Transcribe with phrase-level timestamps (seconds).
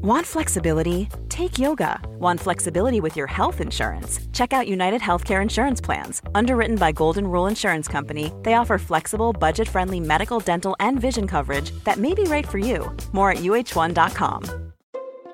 [0.00, 1.08] Want flexibility?
[1.28, 1.98] Take yoga.
[2.20, 4.20] Want flexibility with your health insurance?
[4.32, 6.22] Check out United Healthcare Insurance Plans.
[6.36, 11.26] Underwritten by Golden Rule Insurance Company, they offer flexible, budget friendly medical, dental, and vision
[11.26, 12.96] coverage that may be right for you.
[13.10, 14.72] More at uh1.com.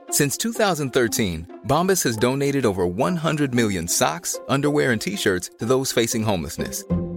[0.09, 5.93] Since 2013, Bombas has donated over 100 million socks, underwear, and t shirts to those
[5.93, 6.85] facing homelessness.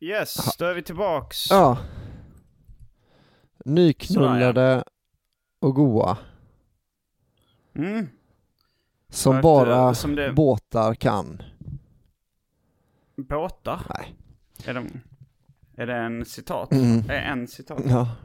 [0.00, 1.50] Yes, då är vi tillbaks.
[1.50, 1.78] Ja.
[3.64, 4.84] Nyknullade
[5.58, 6.18] och goa.
[7.74, 8.08] Mm.
[9.08, 11.42] Som För att, bara eh, som det- båtar kan.
[13.16, 13.80] Båtar?
[13.98, 14.14] Nej.
[14.64, 15.00] Är, de,
[15.76, 16.72] är det en citat?
[16.72, 17.10] Mm.
[17.10, 17.82] Är en citat?
[17.88, 18.16] Ja.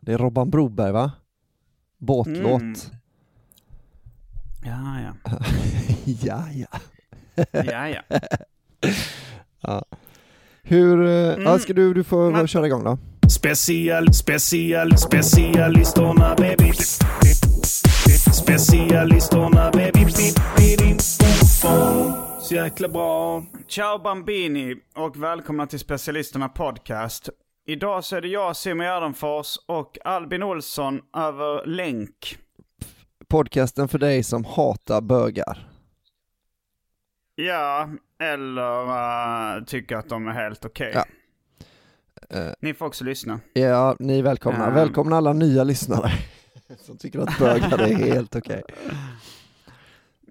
[0.00, 1.12] Det är Robban Broberg va?
[1.98, 2.60] Båtlåt.
[2.60, 2.74] Mm.
[4.64, 5.14] Ja, ja.
[6.04, 6.80] ja, ja.
[7.52, 8.02] Ja, ja.
[9.60, 9.84] ja.
[10.62, 11.58] Hur, eh, ja Mm.
[11.58, 12.98] ska du, du får Men- köra igång då.
[13.28, 16.72] Special, special, specialisterna baby.
[18.32, 20.04] Specialisterna baby.
[22.40, 23.44] Så jäkla bra.
[23.68, 27.28] Ciao Bambini och välkomna till Specialisterna Podcast.
[27.66, 32.36] Idag så är det jag, Simon Gärdenfors och Albin Olsson över länk.
[33.28, 35.69] Podcasten för dig som hatar bögar.
[37.46, 38.82] Ja, eller
[39.58, 40.92] uh, tycker att de är helt okej.
[40.94, 41.04] Ja.
[42.30, 42.52] Eh.
[42.60, 43.40] Ni får också lyssna.
[43.52, 44.66] Ja, ni är välkomna.
[44.66, 44.74] Ehm.
[44.74, 46.10] Välkomna alla nya lyssnare.
[46.78, 48.62] som tycker att bögar är helt okej.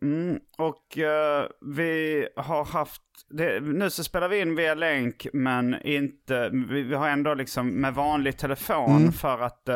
[0.02, 5.81] Mm, och eh, vi har haft, det, nu så spelar vi in via länk men
[5.81, 9.12] inte, vi, vi har ändå liksom med vanlig telefon Mm.
[9.12, 9.70] för att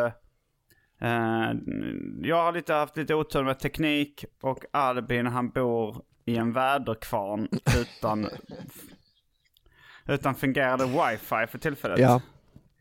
[2.21, 7.47] jag har lite, haft lite otur med teknik och Albin han bor i en väderkvarn
[7.79, 8.29] utan,
[10.07, 11.99] utan fungerande wifi för tillfället.
[11.99, 12.21] Ja,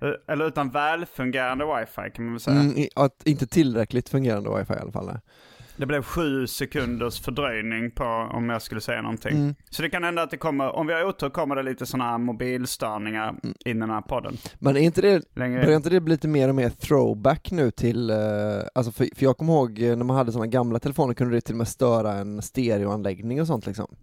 [0.03, 2.61] Eh, Eller utan välfungerande wifi kan man väl säga.
[2.61, 5.07] mm, i- att inte tillräckligt fungerande wifi i alla fall.
[5.07, 5.21] nej.
[5.77, 9.37] Det blev sju sekunders fördröjning på om jag skulle säga någonting.
[9.37, 9.55] Mm.
[9.71, 12.11] Så det kan hända att det kommer, om vi har otur kommer det lite sådana
[12.11, 13.55] här mobilstörningar Mm.
[13.65, 14.37] i den här podden.
[14.59, 15.63] Men är inte det, Längre.
[15.65, 18.17] börjar inte det bli lite mer och mer throwback nu till, eh,
[18.75, 21.41] alltså för, för jag kommer ihåg eh, när man hade sådana gamla telefoner kunde det
[21.41, 23.95] till och med störa en stereoanläggning och sånt liksom.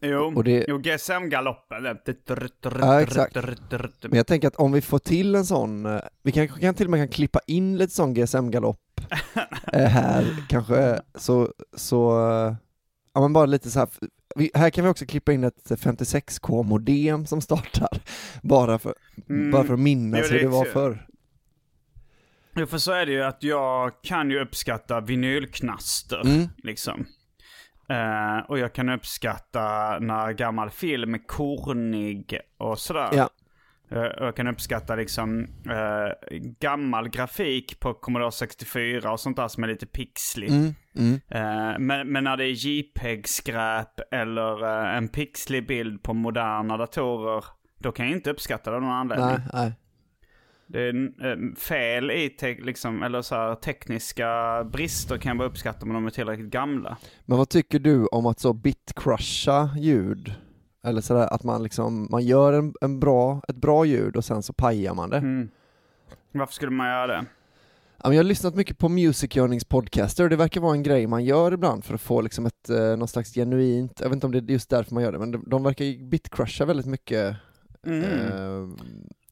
[0.00, 1.96] Jo, Och det- jo GSM-galoppen.
[2.80, 3.34] Ja, exakt.
[4.02, 6.86] Men jag tänker att om vi får till en sån, eh, vi kanske kan till
[6.86, 8.80] och med kan klippa in lite sån GSM-galopp
[9.72, 12.54] här kanske, så, så, eh,
[13.14, 13.88] ja men bara lite så här.
[14.36, 18.00] Vi, här kan vi också klippa in ett 56k modem som startar,
[18.42, 18.94] bara för,
[19.28, 19.50] Mm.
[19.50, 21.06] bara för att minnas Jo, hur det var förr.
[22.56, 26.48] Jo, för så är det ju att jag kan ju uppskatta vinylknaster, Mm.
[26.56, 27.06] liksom.
[27.88, 33.08] Eh, och jag kan uppskatta när gammal film är kornig och sådär.
[33.12, 33.30] Ja.
[33.90, 39.64] Eh, jag kan uppskatta liksom eh, gammal grafik på Commodore 64 och sånt där som
[39.64, 40.52] är lite pixligt.
[40.52, 41.20] Mm, mm.
[41.28, 47.44] Eh, men, men när det är JPEG-skräp eller eh, en pixlig bild på moderna datorer,
[47.78, 49.26] då kan jag inte uppskatta det av någon anledning.
[49.26, 49.72] Nej, nej.
[50.70, 55.92] Det är fel i liksom, eller så här, tekniska brister kan jag bara uppskatta om
[55.92, 56.96] de är tillräckligt gamla.
[57.24, 60.34] Men vad tycker du om att så bitcrusha ljud?
[60.82, 64.42] Eller sådär att man liksom, man gör en, en bra, ett bra ljud och sen
[64.42, 65.16] så pajar man det.
[65.16, 65.48] Mm.
[66.32, 67.26] Varför skulle man göra det?
[68.02, 71.24] Jag har lyssnat mycket på Music Earnings podcaster och det verkar vara en grej man
[71.24, 74.32] gör ibland för att få liksom ett, eh, någon slags genuint, jag vet inte om
[74.32, 77.36] det är just därför man gör det, men de, de verkar ju bitcrusha väldigt mycket
[77.86, 78.02] Mm.
[78.02, 78.68] eh,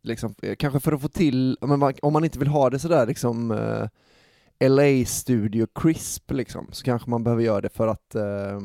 [0.03, 2.79] liksom, eh, kanske för att få till, men man, om man inte vill ha det
[2.79, 8.15] sådär liksom eh, LA Studio Crisp liksom, så kanske man behöver göra det för att,
[8.15, 8.61] eh,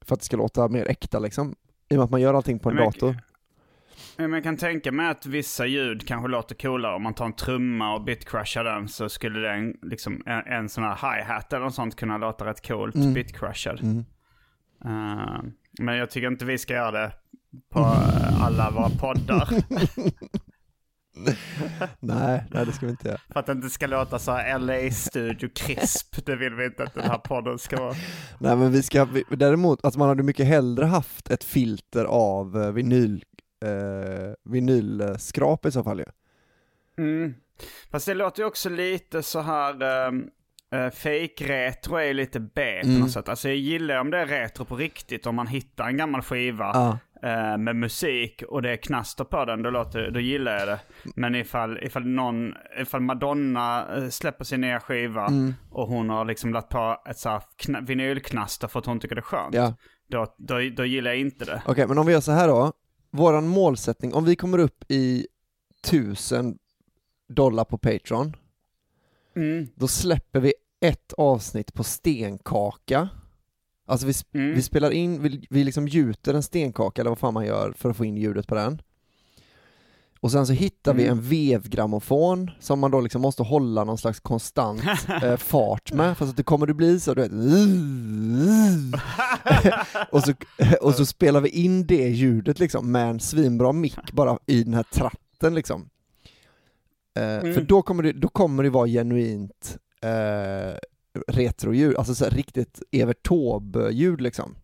[0.00, 1.54] för att det ska låta mer äkta liksom.
[1.90, 3.16] I och med att man gör allting på en Men- dator.
[4.16, 6.94] Men Jag kan tänka mig att vissa ljud kanske låter coolare.
[6.94, 10.84] Om man tar en trumma och bitcrushar den så skulle den, liksom, en, en sån
[10.84, 13.14] här hi-hat eller något sånt kunna låta rätt coolt Mm.
[13.14, 13.80] bitcrushad.
[13.82, 14.04] Mm.
[14.84, 15.42] Eh,
[15.80, 17.12] men jag tycker inte vi ska göra det
[17.72, 17.78] på
[18.40, 19.48] alla våra poddar.
[22.00, 23.20] Nej, nej det ska vi inte göra.
[23.32, 26.26] För att det inte ska låta så LA Studio crisp.
[26.26, 27.94] Det vill vi inte att den här podden ska vara.
[28.38, 32.62] Nej men vi ska, vi- däremot, alltså man hade mycket hellre haft ett filter av
[32.62, 33.24] eh, vinyl,
[33.64, 36.04] eh, vinylskrap i så fall ju.
[37.04, 37.34] Mm.
[37.90, 40.06] Fast det låter ju också lite så här...
[40.08, 40.30] Um,
[40.94, 43.00] Fake-retro är ju lite B på Mm.
[43.00, 43.28] något sätt.
[43.28, 45.26] Alltså jag gillar om det är retro på riktigt.
[45.26, 46.98] Om man hittar en gammal skiva Ja.
[47.22, 50.80] Eh, med musik och det är knaster på den, då, låter, då gillar jag det.
[51.16, 55.54] Men ifall, ifall, någon, ifall Madonna eh, släpper sin nya skiva Mm.
[55.70, 57.42] och hon har liksom lagt på ett så här
[57.86, 59.54] vinylknaster för att hon tycker det är skönt.
[59.54, 59.74] Ja.
[60.08, 61.62] Då, då, då gillar jag inte det.
[61.66, 62.72] Okej, men om vi gör så här då.
[63.12, 65.26] Våran målsättning, om vi kommer upp i
[65.84, 66.58] tusen
[67.28, 68.36] dollar på Patreon,
[69.36, 69.66] Mm.
[69.74, 73.08] då släpper vi ett avsnitt på stenkaka.
[73.90, 74.54] Alltså vi, sp- Mm.
[74.54, 77.90] vi spelar in, vi, vi liksom gjuter en stenkaka eller vad fan man gör för
[77.90, 78.82] att få in ljudet på den.
[80.20, 81.18] Och sen så hittar vi Mm.
[81.18, 84.82] en vevgrammofon som man då liksom måste hålla någon slags konstant
[85.22, 87.32] eh, fart med, fast att det kommer att bli så du vet
[90.10, 90.32] och, så,
[90.80, 94.74] och så spelar vi in det ljudet liksom med en svinbra mick bara i den
[94.74, 95.88] här tratten liksom.
[97.14, 100.78] Eh, För då kommer, det, då kommer det vara genuint eh,
[101.28, 104.56] retroljud, alltså så här riktigt Evert Taube-ljud liksom.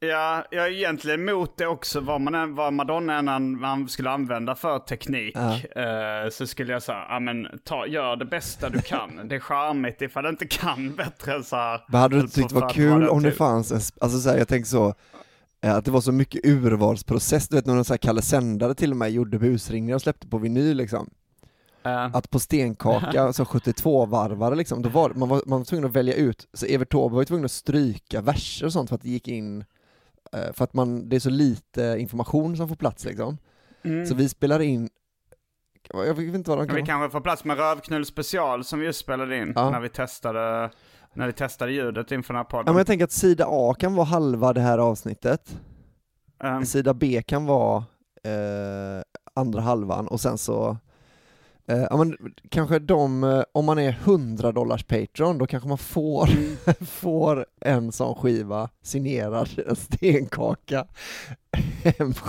[0.00, 3.88] Ja, jag är egentligen emot det också, vad, man än, vad Madonna än an- man
[3.88, 5.36] skulle använda för teknik.
[5.36, 5.82] Ja.
[5.82, 9.10] Eh, så skulle jag säga, ja men ta, gör det bästa du kan.
[9.28, 11.80] det är charmigt ifall du inte kan bättre än så här.
[11.88, 14.38] Men hade du inte tyckt det var kul om det fanns en, alltså så här,
[14.38, 14.94] jag tänker så,
[15.64, 18.74] eh, att det var så mycket urvalsprocess, du vet när någon så här Kalle Sändare
[18.74, 21.10] till och med gjorde busringningar och släppte på vinyl liksom.
[21.84, 26.14] Att på stenkaka, så 72-varvare liksom, då var man, var man var tvungen att välja
[26.14, 29.08] ut, så Evert Taube var ju tvungen att stryka verser och sånt för att det
[29.08, 29.64] gick in,
[30.32, 33.38] eh, för att man, det är så lite information som får plats liksom.
[33.84, 34.06] mm.
[34.06, 34.88] Så vi spelar in,
[35.94, 38.86] jag vet inte vad de kan Vi kanske får plats med Rövknull special som vi
[38.86, 39.70] just spelade in Ja.
[39.70, 40.70] när vi testade
[41.16, 42.64] när vi testade ljudet inför den här Ja, podden.
[42.74, 45.58] men jag tänker att sida A kan vara halva det här avsnittet,
[46.44, 47.76] Ehm, sida B kan vara
[48.24, 49.02] eh,
[49.34, 50.76] andra halvan och sen så
[51.68, 52.16] eh, ja, men
[52.48, 56.28] kanske de, eh, om man är 100 dollars Patreon, då kanske man får,
[56.84, 60.86] får en sån skiva signerad, en stenkaka.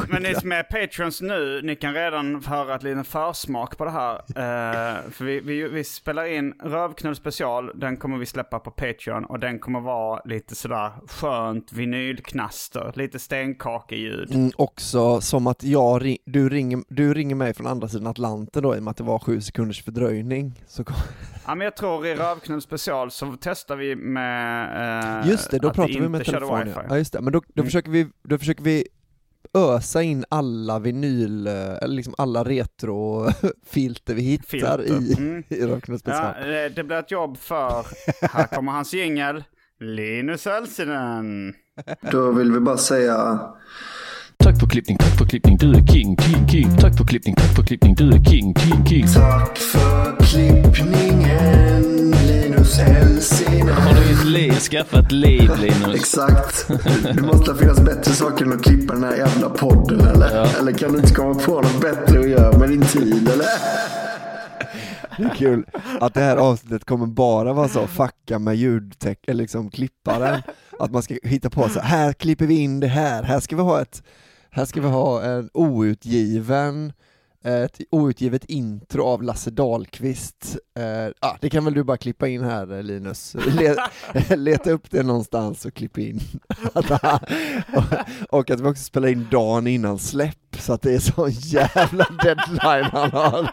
[0.09, 3.91] Men ni som är patrons nu, ni kan redan höra ett litet försmak på det
[3.91, 4.13] här.
[4.15, 9.25] Eh, för vi, vi, vi spelar in Rövknull special, den kommer vi släppa på Patreon
[9.25, 14.31] och den kommer vara lite sådär skönt vinylknaster, lite stenkakeljud.
[14.35, 18.75] Mm, också som att jag, du, ringer, du ringer mig från andra sidan Atlanten då
[18.75, 20.63] i och med att det var sju sekunders fördröjning.
[20.67, 20.95] Så kom,
[21.47, 25.69] Ja men jag tror i Rövknull special så testar vi med eh, just det, då
[25.73, 26.97] pratar vi med telefon ja.
[26.97, 27.65] just det, men då, då, Mm.
[27.65, 28.87] försöker vi, då försöker vi
[29.55, 34.83] ösa in alla vinyl, eh, eller liksom alla retrofilter vi hittar Filter.
[34.85, 35.43] i, Mm.
[35.49, 36.33] i special.
[36.39, 37.85] Ja, det, det blir ett jobb för,
[38.27, 39.43] här kommer hans jingel,
[39.79, 41.53] Linus Elsinen.
[42.11, 43.39] Då vill vi bara säga
[44.45, 46.77] Tack för klippning, tack för klippning, du är king, king, king.
[46.77, 49.07] Tack för klippning, tack för klippning, du är king, king, king.
[49.13, 53.69] tack för klippningen Linus Hellsine.
[53.69, 55.95] Har du ett liv, skaffat liv Linus?
[55.95, 56.67] Exakt.
[57.15, 60.59] Det måste finnas bättre saker än att klippa den här jävla podden eller?
[60.59, 63.47] Eller kan du inte komma på något bättre att göra med din tid eller?
[65.17, 65.65] Det är kul
[65.99, 70.41] att det här avsnittet kommer bara vara så fucka med ljudtech, eller liksom klipparen.
[70.79, 73.61] Att man ska hitta på så här klipper vi in det här, här ska vi
[73.61, 74.03] ha ett,
[74.55, 76.93] här ska vi ha en outgiven,
[77.43, 80.57] ett outgivet intro av Lasse Dahlqvist.
[80.79, 83.35] Eh, ah, det kan väl du bara klippa in här Linus?
[83.47, 83.75] Le,
[84.35, 86.21] leta upp det någonstans och klipp in.
[86.73, 87.83] Och,
[88.29, 92.07] och att vi också spelar in dagen innan släpp, så att det är så jävla
[92.23, 93.51] deadline han har.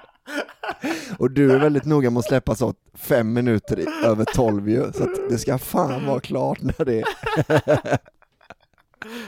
[1.18, 4.92] Och du är väldigt noga med att släppa så fem minuter i, över tolv ju,
[4.92, 8.12] så att det ska fan vara klart när det är.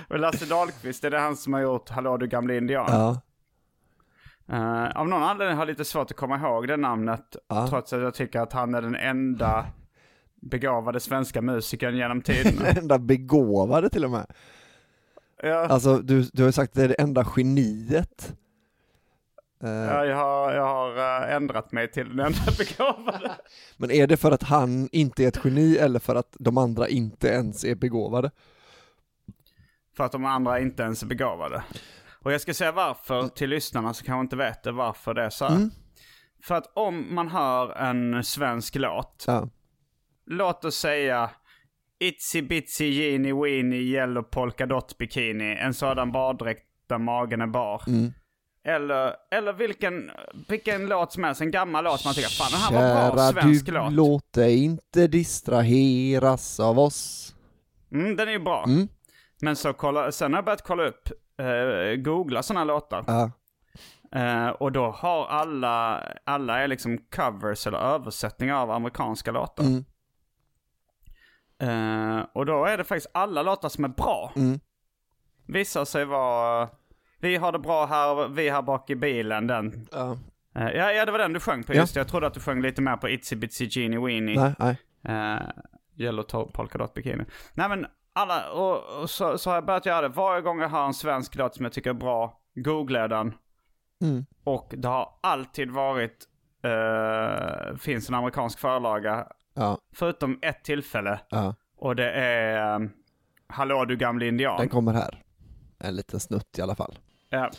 [0.08, 2.86] Och Lasse Dahlqvist, är det han som har gjort Hallå du gamla indian?
[2.88, 3.20] Ja,
[4.48, 7.36] Eh, av någon anledning har jag lite svårt att komma ihåg det namnet.
[7.48, 7.66] Ja.
[7.68, 9.66] Trots att jag tycker att han är den enda
[10.42, 12.62] begåvade svenska musikern genom tiderna.
[12.64, 14.26] den enda begåvade till och med.
[15.42, 18.32] ja, Alltså du, du har ju sagt att det är det enda geniet.
[19.62, 20.96] Eh, ja, jag har, jag har
[21.28, 23.32] eh, ändrat mig till den enda begåvade.
[23.76, 26.88] Men är det för att han inte är ett geni eller för att de andra
[26.88, 28.30] inte ens är begåvade?
[29.96, 31.62] För att de andra inte ens är begåvade.
[32.22, 35.30] Och jag ska säga varför till lyssnarna som kanske inte vet det, varför det är
[35.30, 35.56] så här.
[35.56, 35.70] Mm.
[36.42, 39.48] För att om man hör en svensk låt, Ja.
[40.26, 41.30] låt oss säga
[42.00, 45.56] Itsy bitsy genie weenie yellow polka dot bikini.
[45.60, 47.82] En sådan baddräkt där magen är bar.
[47.86, 48.12] Mm.
[48.66, 50.10] Eller, eller vilken,
[50.48, 52.72] vilken låt som helst, en gammal låt som man tycker, fan den här
[53.06, 53.92] var bra Kära svensk du, låt.
[53.92, 57.34] låt dig inte distraheras av oss.
[57.92, 58.64] Mm, den är ju bra.
[58.66, 58.88] Mm.
[59.44, 61.08] Men så kolla, sen har jag börjat kolla upp,
[61.38, 63.04] eh, googla sådana låtar.
[63.06, 63.30] Ja,
[64.12, 69.64] Eh, och då har alla, alla är liksom covers eller översättningar av amerikanska låtar.
[69.64, 69.84] mm,
[71.58, 74.32] Eh, och då är det faktiskt alla låtar som är bra.
[74.36, 74.60] mm.
[75.46, 76.68] Visar sig vara,
[77.20, 79.88] vi har det bra här, vi här bak i bilen, den.
[79.92, 80.18] ja.
[80.56, 81.96] Eh, ja, ja, det var den du sjöng på just.
[81.96, 84.40] Jag trodde att du sjöng lite mer på Itsy Bitsy Genie Weenie.
[84.40, 84.76] Nej, nej.
[85.36, 85.42] Uh,
[85.96, 87.24] Yellow to- Polka Dot Bikini.
[87.54, 90.08] Nej men alla, och, och så, så har jag börjat göra det.
[90.08, 93.34] Varje gång jag har en svensk låt som jag tycker är bra, googlar jag den.
[94.02, 94.26] Mm.
[94.44, 96.24] Och det har alltid varit,
[96.64, 101.20] eh, finns en amerikansk förlaga, Ja, förutom ett tillfälle.
[101.28, 101.54] ja.
[101.76, 102.88] Och det är eh,
[103.46, 104.58] Hallå du gamle indian.
[104.60, 105.22] Den kommer här.
[105.78, 106.98] En liten snutt i alla fall.
[107.30, 107.50] Ja.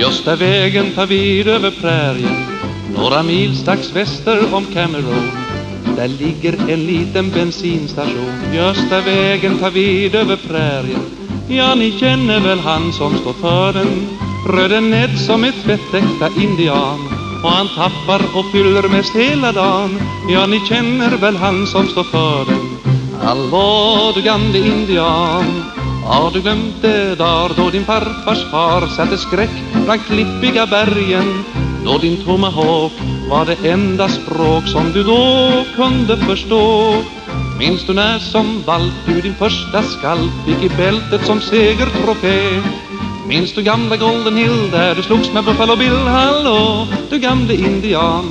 [0.00, 2.46] Gösta vägen tar vid över prärien
[2.96, 5.30] Några mil strax väster om Cameron
[5.96, 8.54] Där ligger en liten bensinstation.
[8.54, 11.00] Gösta vägen tar vid över prärien.
[11.48, 14.08] Ja, ni känner väl han som står för den.
[14.48, 16.98] Röde Ned som är tvättäkta indian.
[17.44, 20.00] Och han tappar och fyller mest hela dagen.
[20.30, 22.78] Ja, ni känner väl han som står för den.
[23.22, 25.77] Hallå du gamle indian.
[26.04, 29.50] Har du glömt det dar då din farfars far satte skräck
[29.84, 31.44] bland klippiga bergen?
[31.84, 32.92] Då din tomahawk
[33.30, 36.94] var det enda språk som du då kunde förstå.
[37.58, 42.62] Minns du när som valp du din första skalp fick i bältet som segertrofé?
[43.28, 46.06] Minns du gamla Golden Hill där du slogs med Buffalo Bill?
[46.06, 48.24] Hallå, du gamle indian.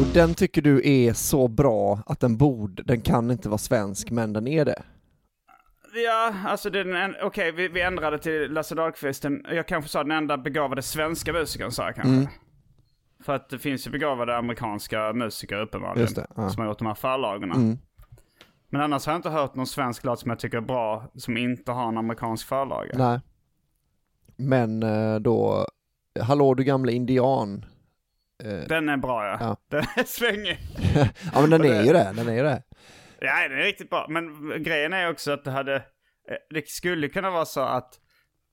[0.00, 4.10] Och den tycker du är så bra att den borde, den kan inte vara svensk,
[4.10, 4.82] men den är det.
[5.94, 9.22] Ja, alltså den, en- okej vi, vi ändrade till Lasse Dahlqvist.
[9.22, 12.12] Den, jag kanske sa den enda begåvade svenska musikern sa jag kanske.
[12.14, 12.26] Mm.
[13.24, 16.00] För att det finns ju begåvade amerikanska musiker uppenbarligen.
[16.02, 16.50] Just det, ja.
[16.50, 17.54] Som har gjort de här förlagorna.
[17.54, 17.78] Mm.
[18.68, 21.36] Men annars har jag inte hört någon svensk låt som jag tycker är bra som
[21.36, 22.94] inte har en amerikansk förlaga.
[22.98, 23.20] Nej.
[24.36, 25.66] Men eh, då,
[26.20, 27.64] Hallå du gamle indian.
[28.44, 29.36] Eh, Den är bra ja.
[29.40, 29.56] Ja.
[29.68, 30.58] Den är svängig.
[31.34, 32.62] ja men den är ju det, den är ju det.
[33.20, 34.06] Ja, den är riktigt bra.
[34.08, 35.74] Men grejen är också att det hade...
[35.76, 35.82] eh,
[36.54, 37.94] Det skulle kunna vara så att,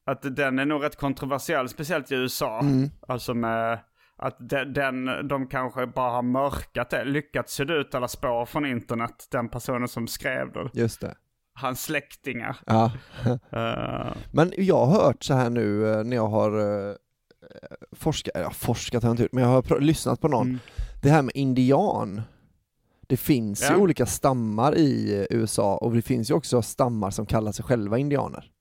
[0.06, 2.60] att den är nog rätt kontroversiell, speciellt i USA.
[2.60, 2.90] Mm.
[3.08, 3.80] Alltså med
[4.18, 8.66] att den, den, de kanske bara har mörkat det, lyckats sudda ut alla spår från
[8.66, 10.70] internet, den personen som skrev det.
[10.74, 11.16] Just det.
[11.54, 12.58] Hans släktingar.
[12.66, 12.92] Ja.
[13.52, 16.96] Eh, Men jag har hört så här nu eh, när jag har uh,
[17.92, 20.48] forskat, ja forskat har jag inte men jag har lyssnat på någon.
[20.48, 20.60] Mm.
[21.02, 22.22] Det här med indian.
[23.08, 23.76] Det finns Ja.
[23.76, 27.66] ju olika stammar i eh, USA och det finns ju också stammar som kallar sig
[27.66, 28.52] sjva indianer.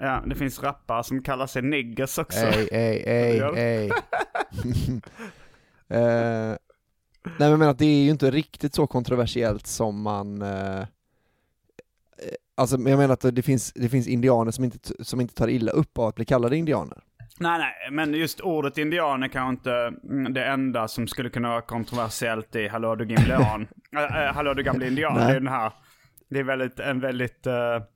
[0.00, 2.38] ja, det finns rappare som kallar sig niggers också.
[2.38, 2.68] Ej,
[3.06, 3.56] ej, Ja.
[3.56, 3.90] ej.
[5.90, 6.56] Eh,
[7.24, 10.84] nej men jag menar att det är ju inte riktigt så kontroversiellt som man eh,
[12.54, 15.72] Alltså jag menar att det finns, det finns indianer som inte, som inte tar illa
[15.72, 17.02] upp av att bli kallade indianer.
[17.40, 19.72] Nej, nej, men just ordet indian är kanske inte
[20.10, 23.34] mm, det enda som skulle kunna vara kontroversiellt i Hallå du gamle.
[23.96, 25.26] Äh, äh, Hallå du gamle indian, Nej.
[25.26, 25.72] det är den här.
[26.30, 27.52] Det är väldigt, en väldigt uh,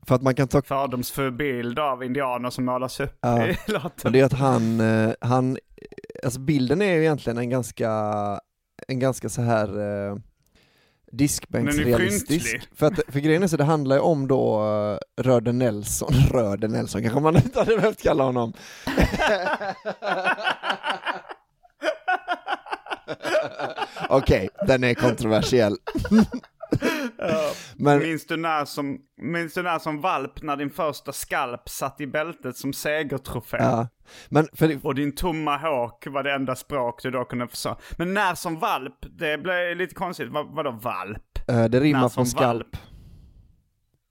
[0.06, 3.46] För att man kan ta, fördomsfull bild av indianer som målas upp Ja.
[3.46, 4.12] i låten.
[4.12, 5.58] det är att han, eh, han,
[6.24, 7.90] alltså bilden är ju egentligen en ganska,
[8.88, 10.20] en ganska så här är
[11.12, 12.68] diskbänksrealistisk.
[12.74, 16.68] För, att, för grejen är så det handlar ju om då uh, Röde Nelson, Röde
[16.68, 18.52] Nelson kanske man inte hade behövt kalla honom.
[24.08, 25.76] Okej, den är kontroversiell.
[27.76, 32.00] Men Minns, du när som, minns du när som valp när din första skalp satt
[32.00, 33.56] i bältet som segertrofé?
[33.60, 33.88] Ja,
[34.28, 37.76] men det, Och din tomahawk var det enda språk du då kunde förstå.
[37.98, 40.28] Men när som valp, det blev lite konstigt.
[40.30, 41.38] Vad, vadå valp?
[41.48, 42.76] eh, det rimmar som skalp.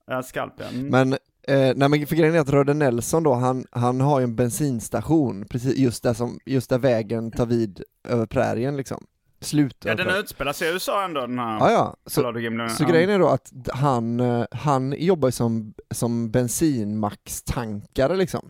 [0.08, 0.65] Ja, skalp ja.
[0.65, 0.88] Mm.
[0.88, 1.13] Men,
[1.48, 4.36] eh, nej men för grejen är att Röde Nelson då, han, han har ju en
[4.36, 9.06] bensinstation, precis just där, som, just där vägen tar vid över prärien liksom.
[9.41, 11.60] Slut ja, den utspelar sig i USA ändå den här.
[11.60, 11.95] Ja, ja.
[12.05, 12.21] Så,
[12.77, 18.50] så grejen är då att han, eh, han jobbar som, som bensinmackstankare liksom.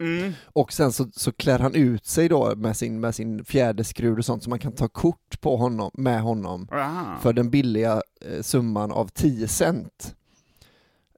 [0.00, 0.32] Mm.
[0.46, 4.24] Och sen så, så klär han ut sig då med sin, med sin fjäderskrud och
[4.24, 7.18] sånt så man kan ta kort på honom, med honom Jaha.
[7.22, 10.14] för den billiga eh, summan av 10 cent.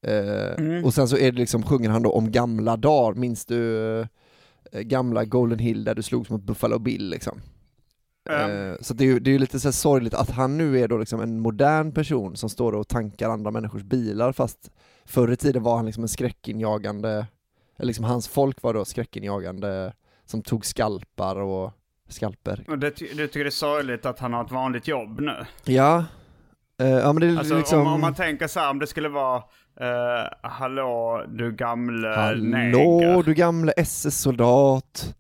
[0.02, 0.84] Eh, Mm.
[0.84, 4.00] Och sen så är det liksom, sjunger han då om gamla dagar, minns du
[4.73, 7.40] eh, gamla Golden Hill där du slogs mot Buffalo Bill liksom?
[8.31, 10.99] Eh, så det är ju det är lite så sorgligt att han nu är då
[10.99, 14.71] liksom en modern person som står och tankar andra människors bilar fast
[15.04, 17.26] förr i tiden var han liksom en skräckinjagande,
[17.76, 19.93] eller liksom hans folk var då skräckinjagande
[20.26, 21.73] som tog skalpar och
[22.09, 22.64] skalper.
[22.69, 25.37] Och det, du tycker det är sorgligt att han har ett vanligt jobb nu?
[25.64, 26.04] Ja,
[26.81, 27.81] eh, ja men det är Alltså liksom...
[27.81, 29.37] om, om man tänker så här, om det skulle vara
[29.81, 33.23] eh, Hallå du gamle Hallå neger.
[33.23, 35.14] du gamle SS-soldat.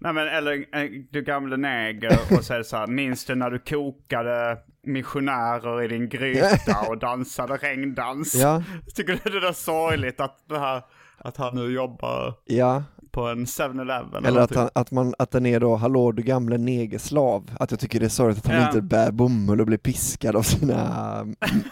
[0.00, 3.58] Nej men eller eh, du gamle neger och det så här, minns du när du
[3.58, 8.34] kokade missionärer i din gryta och dansade regndans?
[8.34, 8.62] Ja,
[8.94, 10.82] Tycker du det är sorgligt att det här,
[11.18, 12.82] att han nu jobbar ja.
[13.10, 14.24] på en 7-Eleven?
[14.24, 17.50] Eller att, han, att, man, att den är då, hallå du gamle negerslav.
[17.60, 18.66] Att jag tycker det är sorgligt att han Ja.
[18.66, 20.74] inte bär bomull och blir piskad av sina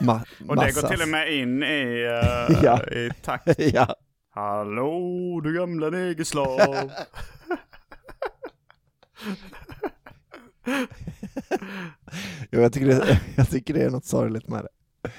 [0.00, 2.04] ma- Och det går till och med in i,
[2.48, 2.82] eh, Ja.
[2.82, 3.58] i takt.
[3.74, 3.94] ja.
[4.34, 6.90] Hallå du gamla negerslav.
[12.50, 14.68] Jo, jag, tycker det, jag tycker det är något sorgligt med det.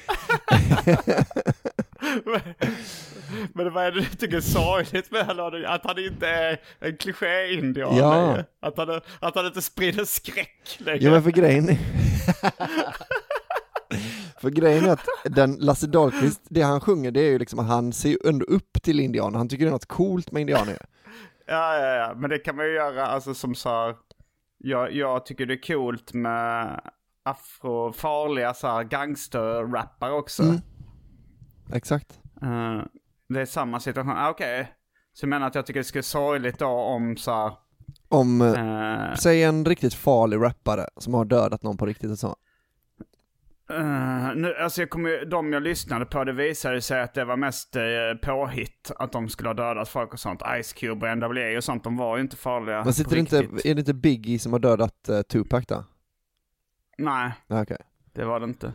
[3.53, 5.63] Men vad är det du tycker är sorgligt med honom?
[5.67, 8.25] Att han inte är en kliché-indian Ja.
[8.25, 8.45] längre?
[8.59, 10.99] Att han, att han inte sprider skräck längre?
[11.01, 11.77] Jo men för grejen är...
[14.41, 17.67] för grejen är att den Lasse Dahlqvist, det han sjunger det är ju liksom att
[17.67, 20.77] han ser ju ändå upp till indianer, han tycker det är något coolt med indianer.
[21.47, 23.95] Ja, ja, ja, men det kan man ju göra alltså som så här,
[24.57, 26.81] jag, jag tycker det är coolt med
[27.23, 30.43] afro, farliga så här gangsterrappare också.
[30.43, 30.61] Mm.
[31.73, 32.19] Exakt.
[32.41, 32.81] Eh,
[33.29, 34.73] det är samma situation, ah, okej.
[35.13, 37.51] Så jag menar att jag tycker det skulle vara sorgligt då om så här,
[38.09, 42.35] Om, eh, säg en riktigt farlig rappare som har dödat någon på riktigt och så.
[43.69, 47.37] Eh, nu, alltså jag kommer, de jag lyssnade på, det visade sig att det var
[47.37, 47.81] mest uh,
[48.21, 48.91] påhitt.
[48.99, 50.41] Att de skulle ha dödat folk och sånt.
[50.63, 53.37] Ice Cube och NWA och sånt, de var ju inte farliga Men sitter det inte,
[53.37, 55.83] är det inte Biggie som har dödat uh, Tupac då?
[56.97, 57.77] Nej, Ja, Okej.
[58.13, 58.73] det var det inte.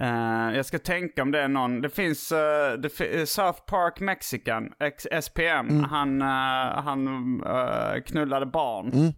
[0.00, 2.38] Eh, jag ska tänka om det är någon, det finns uh,
[2.82, 7.06] det fi- eh, South Park Mexican, X- SPM, han, eh, han
[7.46, 8.92] eh, knullade barn.
[8.92, 9.12] Mm.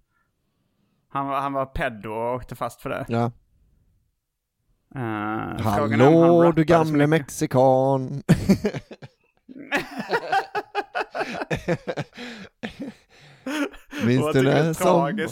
[1.09, 3.05] Han, han var pedo och åkte fast för det.
[3.09, 3.33] Ja.
[4.95, 8.23] Han Hallå du gamle mexikan.
[14.05, 15.29] Minns du det när som,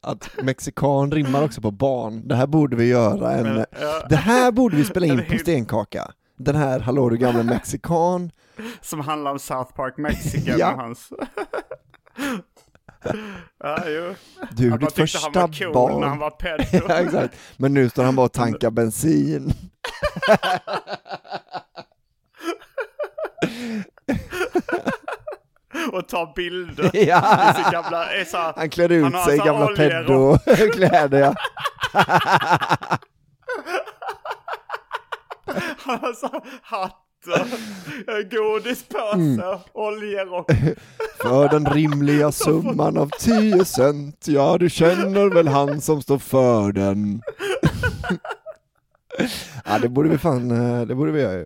[0.00, 2.28] att mexikan rimmar också på barn?
[2.28, 4.06] Det här borde vi göra en, Men, ja.
[4.08, 6.10] det här borde vi spela in på stenkaka.
[6.36, 8.30] Den här Hallå du gamle mexikan.
[8.80, 10.72] Som handlar om South Park Mexican Ja.
[10.72, 11.08] och hans...
[13.62, 14.14] ja, jo.
[14.50, 16.00] Du, man ditt tyckte han första var cool barn.
[16.00, 16.64] när han var pedo.
[16.88, 17.34] ja, exakt.
[17.56, 19.52] Men nu står han bara och tankar bensin.
[25.92, 27.50] och tar bilder Ja.
[27.50, 28.06] i sin gamla...
[28.26, 31.34] Så här, Han klär ut han sig i gamla pedo-kläder ja.
[35.78, 39.58] Han har så hatt och en godispåse, Mm.
[39.72, 40.50] oljerock.
[41.22, 46.72] För den rimliga summan av 10 cent, ja du känner väl han som står för
[46.72, 47.22] den.
[49.64, 51.44] ja det borde vi fan, eh, det borde vi göra ju.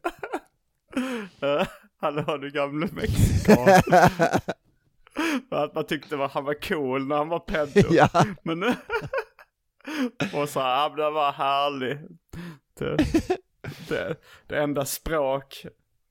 [2.00, 3.68] Hallå du gamle mexikan.
[5.50, 7.88] att man tyckte att han var cool när han var pedo.
[7.90, 8.08] Ja.
[8.42, 8.74] Men nu...
[10.34, 11.98] och så här, det var härlig.
[12.78, 12.96] Det,
[13.88, 15.66] det, det enda språk,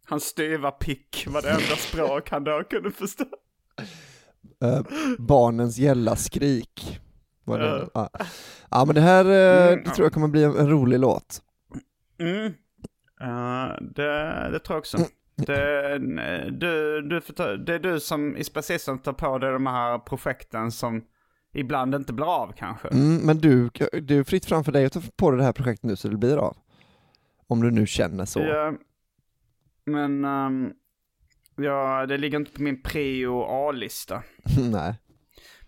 [0.05, 3.25] hans styva pick var det enda språk han då kunde förstå.
[4.63, 4.81] Eh,
[5.17, 6.99] barnens gälla skrik.
[7.43, 8.09] Var det, Ja.
[8.19, 8.25] ja.
[8.69, 11.41] ja men det här, eh, Mm, det tror jag kommer bli en, en rolig låt.
[12.19, 12.45] Mm.
[13.21, 14.97] Eh, det, det tror jag också.
[15.35, 15.97] Det,
[16.51, 20.71] du, du ta, det är du som i speciellt tar på dig de här projekten
[20.71, 21.03] som
[21.53, 22.87] ibland inte blir av kanske.
[22.87, 23.69] Mm, men du,
[24.01, 26.17] det är fritt framför dig att ta på dig det här projektet nu så det
[26.17, 26.57] blir av.
[27.49, 28.39] Om du nu känner så.
[28.39, 28.73] Ja,
[29.85, 30.71] men ehm,
[31.55, 34.23] ja, det ligger inte på min prio A-lista.
[34.71, 34.95] Nej.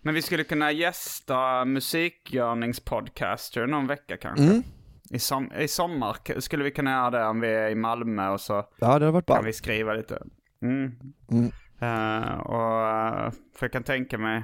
[0.02, 4.44] Men vi skulle kunna gästa musikgörningspodcaster någon vecka kanske.
[4.44, 4.62] Mm.
[5.10, 8.40] I, som, I sommar skulle vi kunna göra det om vi är i Malmö och
[8.40, 9.42] så Ja det har varit kan bra.
[9.42, 10.22] vi skriva lite.
[10.62, 10.92] Mm.
[11.30, 11.52] Mm.
[11.80, 14.42] Eh, och eh, för jag kan tänka mig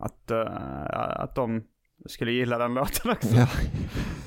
[0.00, 1.64] att, eh, att de
[2.06, 3.28] skulle gilla den låten också.
[3.34, 3.48] Ja.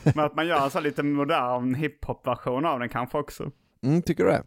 [0.16, 3.52] Men att man gör en sån lite modern hiphop-version av den kanske också.
[3.84, 4.44] Mm, tycker du det?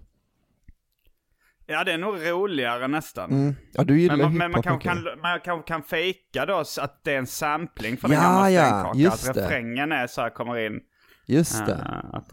[1.66, 3.30] Ja, det är nog roligare nästan.
[3.30, 3.54] Mm.
[3.72, 6.56] Ja du gillar Men, man, men man, hiphop kan, kan, man kanske kan fejka då
[6.80, 8.98] att det är en sampling för den Ja, gamla ja, stenkaka.
[8.98, 9.42] just att det.
[9.44, 10.80] refrängen är så här, kommer in.
[11.26, 11.72] Just det.
[11.72, 12.32] eh, att,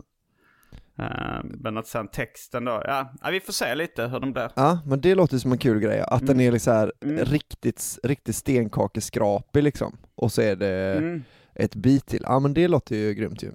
[1.00, 4.50] Eh, men att sen texten då, ja, ja, vi får se lite hur de blir.
[4.56, 6.48] Ja, men det låter som en kul grej, att den Mm.
[6.48, 7.26] är liksom här Mm.
[7.26, 11.24] riktigt, riktigt stenkakeskrapig liksom, och så är det Mm.
[11.56, 12.22] Ett bit till.
[12.24, 13.52] Ja men det låter ju grymt ju.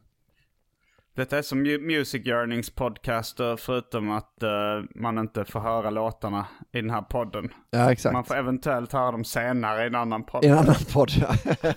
[1.15, 4.51] Detta är som Mu- Music Yearnings podcaster förutom att eh,
[4.95, 7.49] man inte får höra låtarna i den här podden.
[7.71, 8.13] Ja exakt.
[8.13, 10.45] Man får eventuellt höra dem senare i en annan podd.
[10.45, 11.35] I en annan podd ja.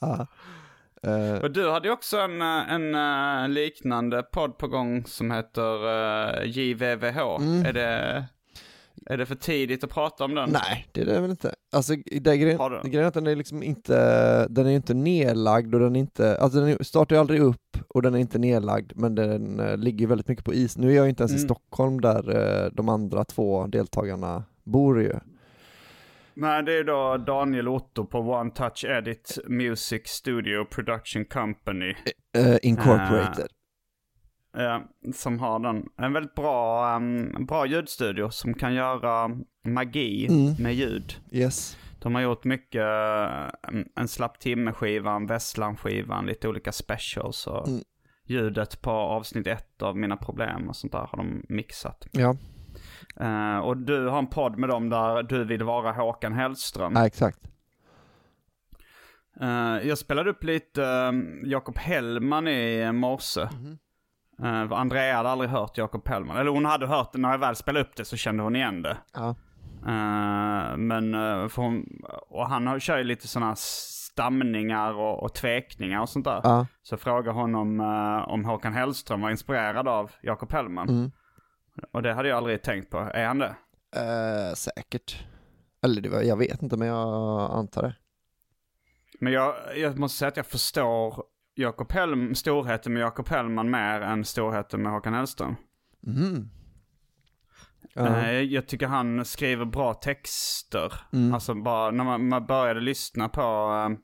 [0.00, 0.26] ja.
[1.02, 5.30] Eh, Och du hade ju också en, eh, en eh, liknande podd på gång som
[5.30, 5.86] heter
[6.42, 7.18] eh, JVVH.
[7.18, 7.66] Mm.
[7.66, 8.24] Är, det,
[9.12, 10.50] är det för tidigt att prata om den?
[10.50, 11.54] nej, det är det väl inte.
[11.72, 12.88] Alltså det grejen, Har du?
[12.88, 13.96] grejen är att den är liksom inte,
[14.48, 17.40] den är ju inte nedlagd och den är inte, alltså den är- startar ju aldrig
[17.40, 20.76] upp och den är inte nedlagd men den eh, ligger väldigt mycket på is.
[20.78, 21.48] Nu är jag ju inte ens i Mm.
[21.48, 25.12] Stockholm där eh, de andra två deltagarna bor ju.
[26.34, 31.94] Nej, det är då Daniel Otto på One Touch Edit Music Studio Production Company.
[32.36, 33.46] Eh, incorporated.
[34.52, 34.82] Ja,
[35.14, 35.88] som har den.
[35.96, 39.30] En väldigt bra, um, bra ljudstudio som kan göra
[39.64, 40.54] magi Mm.
[40.62, 41.14] med ljud.
[41.32, 41.76] Yes.
[41.98, 47.80] De har gjort mycket, eh, en, en slapp timme-skivan, Vesslan-skivan, lite olika specials och Mm.
[48.24, 52.06] ljudet på avsnitt ett av Mina Problem och sånt där har de mixat.
[52.12, 52.36] Ja,
[53.20, 56.92] Eh, och du har en podd med dem där du vill vara Håkan Hellström.
[56.96, 57.38] ja exakt.
[59.40, 63.40] Eh, jag spelade upp lite uh, Jakob Hellman i morse.
[64.42, 66.36] Eh, Andrea hade aldrig hört Jakob Hellman.
[66.36, 68.82] Eller hon hade hört det, när jag väl spelade upp det så kände hon igen
[68.82, 68.96] det.
[69.14, 69.28] Ja.
[69.86, 71.86] Eh, men, uh, för hon,
[72.28, 76.40] och han har- kör ju lite sådana stamningar och, och tvekningar och sånt där.
[76.44, 76.66] Ja.
[76.82, 80.88] Så jag frågade honom uh, om Håkan Hellström var inspirerad av Jakob Hellman.
[80.88, 81.10] Mm.
[81.92, 82.98] Och det hade jag aldrig tänkt på.
[82.98, 83.54] Är han det?
[83.96, 85.24] Eh, säkert.
[85.82, 87.94] Eller det var, jag vet inte men jag antar det.
[89.20, 91.24] Men jag, jag måste säga att jag förstår
[91.60, 95.56] Jakob Hellm, storheten med Jakob Hellman mer än storheten med Håkan Hellström.
[97.94, 98.16] Ja.
[98.16, 100.92] Eh, Jag tycker han skriver bra texter.
[101.12, 101.34] Mm.
[101.34, 103.98] Alltså bara när man, man började lyssna på eh,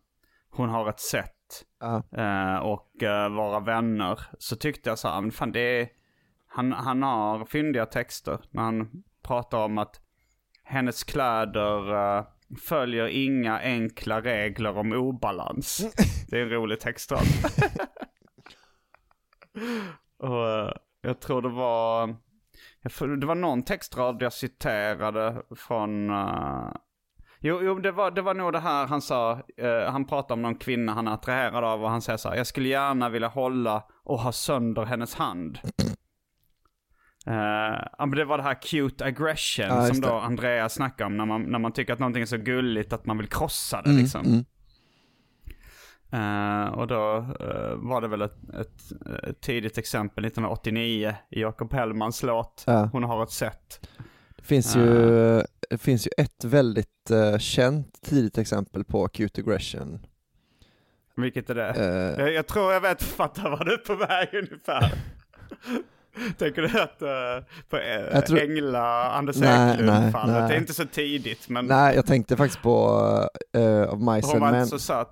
[0.51, 1.33] Hon har ett sätt
[2.17, 2.93] eh, och
[3.31, 4.21] Vara vänner.
[4.39, 5.89] Så tyckte jag så här, fan det är,
[6.47, 8.39] han, han har fyndiga texter.
[8.51, 10.01] När han pratar om att
[10.65, 12.25] hennes kläder
[12.69, 15.87] följer inga enkla regler om obalans.
[16.31, 17.23] Det är en rolig textrad.
[20.19, 22.07] och eh, jag tror det var,
[23.21, 26.73] det var någon textrad jag citerade från eh,
[27.41, 30.43] Jo, jo det, var, det var nog det här han sa, eh, han pratade om
[30.43, 33.29] någon kvinna han är attraherad av och han säger så här, jag skulle gärna vilja
[33.29, 35.59] hålla och ha sönder hennes hand.
[37.27, 37.35] Eh,
[37.99, 40.21] ja men det var det här cute aggression just som då det.
[40.21, 43.19] Andrea snackar om när man, när man tycker att någonting är så gulligt att man
[43.19, 44.27] vill krossa det Mm, liksom.
[44.27, 44.45] mm.
[46.11, 51.73] Eh, och då eh, var det väl ett, ett, ett tidigt exempel 1989 i Jakob
[51.73, 52.89] Hellmans låt Ja.
[52.93, 53.89] Hon har ett sätt.
[54.37, 54.87] Det finns ju,
[55.71, 60.07] det finns ju ett väldigt eh, känt tidigt exempel på cute aggression.
[61.17, 61.69] Vilket är det?
[61.71, 64.93] Eh, Jag, jag tror jag vet fatta vad du är på väg ungefär.
[66.39, 70.85] Tänker du att uh, på uh, Jag tror- Engla, Anders Eklund-fallet, det är inte så
[70.85, 72.89] tidigt men nej, jag tänkte faktiskt på
[73.57, 75.09] uh, Of Mice hon var inte så söt.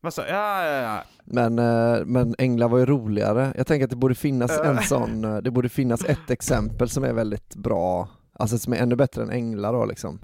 [0.00, 1.02] Vad sa Ja, ja, ja.
[1.24, 3.52] men, eh, men Engla var ju roligare.
[3.56, 7.04] Jag tänker att det borde finnas en sån, eh, det borde finnas ett exempel som
[7.04, 10.20] är väldigt bra, alltså som är ännu bättre än Engla då liksom.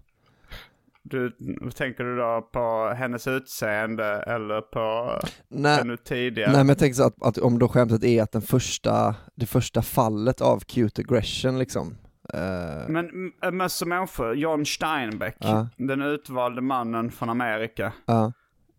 [1.02, 1.32] Du,
[1.74, 5.10] tänker du då på hennes utseende eller på
[5.48, 6.48] Nej, ännu tidigare?
[6.52, 9.46] nej men jag tänker så att, att om då skämtet är att den första, det
[9.46, 11.96] första fallet av cute aggression liksom.
[12.34, 15.68] eh, Men Möss och människor, John Steinbeck, Ja.
[15.76, 17.92] den utvalde mannen från Amerika.
[18.06, 18.32] ja.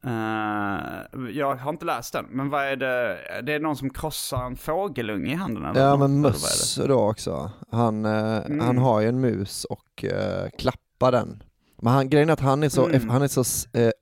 [0.07, 3.17] Eh, jag har inte läst den, men vad är det?
[3.43, 7.51] Det är någon som krossar en fågelunge i handen eller Ja men möss då också.
[7.71, 8.59] Han, eh, Mm.
[8.59, 11.43] han har ju en mus och eh, klappar den.
[11.81, 13.09] Men han, grejen är att han är så, Mm.
[13.09, 13.43] han är så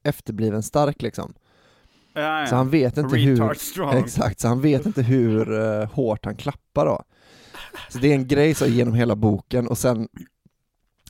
[0.03, 1.33] efterbliven stark liksom.
[2.13, 2.47] Ja, ja.
[2.47, 3.93] Så han vet inte Retard hur, strong.
[3.95, 7.03] exakt, så han vet inte hur hårt han klappar då.
[7.89, 10.07] Så det är en grej så genom hela boken och sen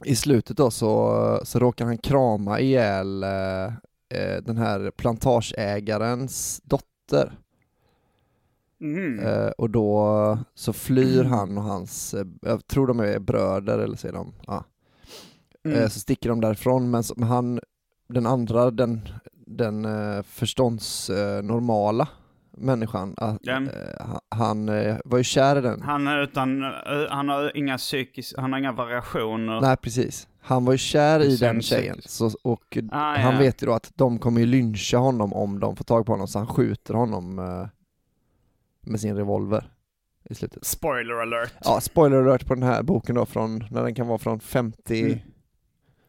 [0.03, 3.25] i slutet då så, så råkar han krama ihjäl
[4.13, 7.37] eh, den här plantageägarens dotter.
[8.79, 9.19] Mhm.
[9.19, 13.97] Eh, och då så flyr han och hans, eh, jag tror de är bröder eller
[13.97, 14.63] så är de, ja.
[15.65, 15.77] Mm.
[15.79, 17.59] Eh, så sticker de därifrån men, så, han,
[18.07, 19.01] den andra, den,
[19.47, 22.07] den eh, förståndsnormala
[22.57, 23.37] människan, Ja.
[23.53, 24.65] eh, han,
[25.05, 25.81] var ju kär i den.
[25.81, 26.63] Han är utan,
[27.09, 29.61] han har inga psykis, han har inga variationer.
[29.61, 33.39] Nej precis, han var ju kär i den tjejen så, och Ah, han ja.
[33.39, 36.27] vet ju då att de kommer ju lyncha honom om de får tag på honom
[36.27, 37.67] så han skjuter honom eh,
[38.81, 39.71] med sin revolver
[40.29, 40.65] i slutet.
[40.65, 41.53] Spoiler alert.
[41.63, 45.01] Ja, spoiler alert på den här boken då från, när den kan vara från 50
[45.03, 45.19] Mm.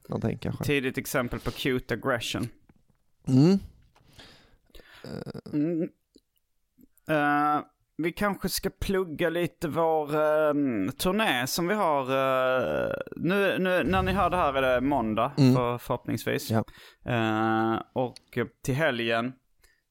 [0.09, 0.65] någonting kanske.
[0.65, 2.49] Tidigt exempel på cute aggression.
[3.29, 3.59] Mm.
[5.53, 5.83] Mm.
[7.09, 7.61] Eh,
[7.99, 10.53] vi kanske ska plugga lite vår eh,
[10.99, 12.01] turné som vi har.
[12.01, 15.55] eh, nu, nu när ni hör det här är det måndag Mm.
[15.55, 16.51] för, förhoppningsvis.
[16.51, 16.65] Ja.
[17.13, 18.15] Eh, och
[18.65, 19.33] till helgen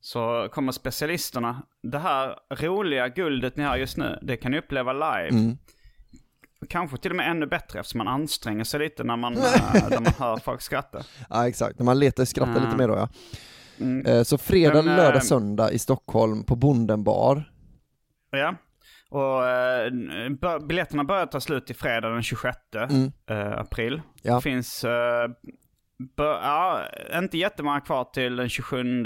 [0.01, 1.61] så kommer specialisterna.
[1.83, 5.29] Det här roliga guldet ni har just nu, det kan ni uppleva live.
[5.29, 5.57] Mm.
[6.69, 9.99] Kanske till och med ännu bättre eftersom man anstränger sig lite när man, eh, när
[10.01, 10.99] man hör folk skratta.
[11.29, 12.77] Ja exakt, när man letar och skrattar lite Mm.
[12.77, 13.09] mer då ja.
[13.79, 14.05] Mm.
[14.05, 17.51] Eh, Så fredag, Men, eh, lördag, söndag i Stockholm på Bonden bar.
[18.37, 18.55] Ja.
[19.09, 19.91] Och eh,
[20.67, 22.57] biljetterna börjar ta slut i fredag den 26
[22.89, 23.11] Mm.
[23.29, 24.01] eh, april.
[24.21, 24.35] Ja.
[24.35, 25.29] Det finns, eh,
[26.17, 26.81] ja,
[27.15, 29.03] inte jättemånga kvar till den 27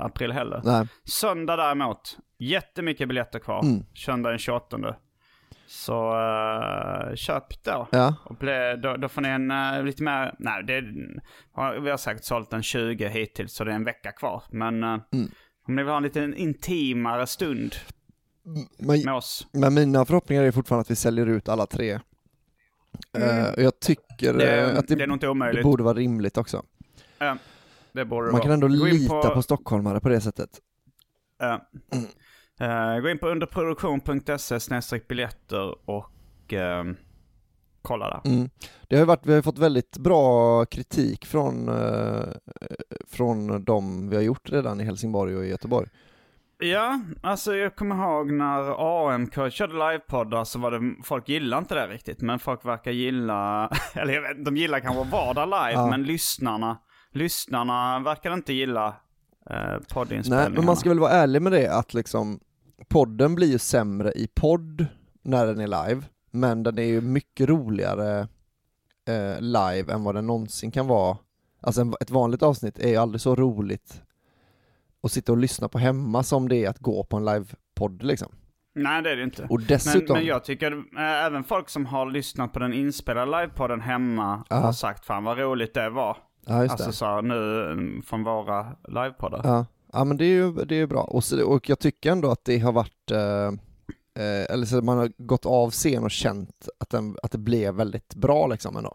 [0.00, 0.60] april heller.
[0.64, 0.86] Nej.
[1.04, 3.62] Söndag däremot, jättemycket biljetter kvar.
[3.64, 3.82] Mm.
[3.94, 4.96] Söndag den 28.
[5.68, 7.88] Så eh, köp då.
[7.92, 8.14] Ja.
[8.24, 10.80] Och bli, då, då får ni en eh, lite mer, nej det,
[11.80, 14.42] vi har säkert sålt en 20 hittills så det är en vecka kvar.
[14.50, 15.30] Men eh, Mm.
[15.68, 17.74] om ni vill ha en lite intimare stund
[18.78, 19.46] Men, med oss.
[19.52, 22.00] men mina förhoppningar är fortfarande att vi säljer ut alla tre.
[23.18, 24.38] Eh, och jag tycker Mm.
[24.38, 26.62] Det, eh, att det, det, det borde vara rimligt också.
[27.92, 28.42] Det Man vara.
[28.42, 29.42] kan ändå Gå lita på...
[29.42, 30.50] stockholmare på det sättet.
[31.38, 31.68] Ja.
[32.60, 36.96] Eh, gå in på underproduktion.se biljetter och ehm,
[37.82, 38.30] kolla där.
[38.32, 38.50] Mm.
[38.88, 41.70] Det har varit, vi har fått väldigt bra kritik från,
[43.06, 45.88] från de vi har gjort redan i Helsingborg och i Göteborg.
[46.58, 48.74] Ja, alltså jag kommer ihåg när
[49.10, 52.20] AMK körde livepoddar så var det, folk gillade inte det riktigt.
[52.20, 55.86] Men folk verkar gilla, eller jag vet de gillar kanske att vara där live, Ja.
[55.90, 56.78] men lyssnarna,
[57.12, 58.86] lyssnarna verkar inte gilla
[59.50, 60.48] eh, poddinspelningarna.
[60.48, 62.40] Nej, men man ska väl vara ärlig med det att liksom
[62.88, 64.86] podden blir ju sämre i podd
[65.22, 68.18] när den är live, men den är ju mycket roligare
[69.08, 71.16] eh, live än vad den någonsin kan vara.
[71.60, 74.02] Alltså en, ett vanligt avsnitt är ju aldrig så roligt
[75.06, 78.28] att sitta och lyssna på hemma som det är att gå på en livepodd liksom.
[78.74, 79.46] Nej, det är det inte.
[79.50, 83.40] Och dessutom, Men, men jag tycker, äh, även folk som har lyssnat på den inspelade
[83.40, 84.56] livepodden hemma Ja.
[84.56, 86.16] har sagt fan vad roligt det var.
[86.46, 86.92] ja just Alltså det.
[86.92, 89.40] så nu mm, från våra livepoddar.
[89.44, 89.66] Ja.
[89.92, 91.00] ja men det är ju det är bra.
[91.02, 93.46] Och, så, och jag tycker ändå att det har varit, eh,
[94.24, 97.74] eh, eller så man har gått av scen och känt att, den, att det blev
[97.74, 98.94] väldigt bra liksom ändå.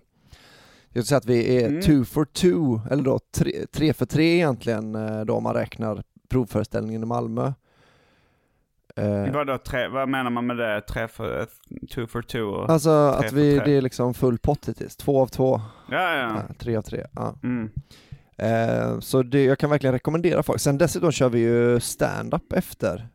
[0.93, 1.82] Jag skulle säga att vi är Mm.
[1.82, 6.04] two for two, eller då tre, tre för tre egentligen eh, då om man räknar
[6.30, 7.54] provföreställningen i Malmö.
[8.95, 10.82] Eh, Vadå, tre, vad menar man med det?
[10.82, 11.47] Tre för,
[11.89, 12.41] two for two?
[12.41, 16.43] Och, alltså att vi, det är liksom full pott hittills, två av två, ja, ja.
[16.47, 17.06] ja, tre av tre.
[17.15, 17.36] Ja.
[17.43, 17.69] Mm.
[18.38, 20.60] Eh, så det, jag kan verkligen rekommendera folk.
[20.62, 23.08] Sen dessutom kör vi ju stand-up efter.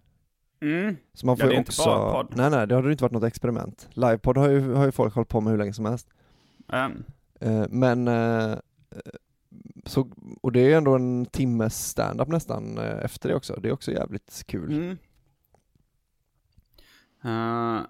[0.63, 0.97] Mm.
[1.15, 1.85] Så man Ja, får det ju är inte också...
[1.85, 2.33] bara podd.
[2.37, 3.89] Nej nej, det har ju inte varit något experiment.
[3.93, 6.09] Livepodd har ju, har ju folk hållit på med hur länge som helst.
[6.73, 7.03] Mm.
[7.41, 8.59] Eh, men, eh,
[9.87, 10.11] så,
[10.43, 13.57] och det är ändå en timmes stand-up nästan eh, efter det också.
[13.61, 14.73] Det är också jävligt kul.
[14.73, 14.97] Mm.
[17.25, 17.83] Eh,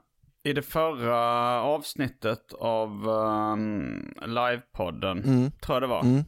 [0.43, 1.21] I det förra
[1.63, 5.51] avsnittet av um, livepodden, Mm.
[5.51, 6.25] tror jag det var, Mm.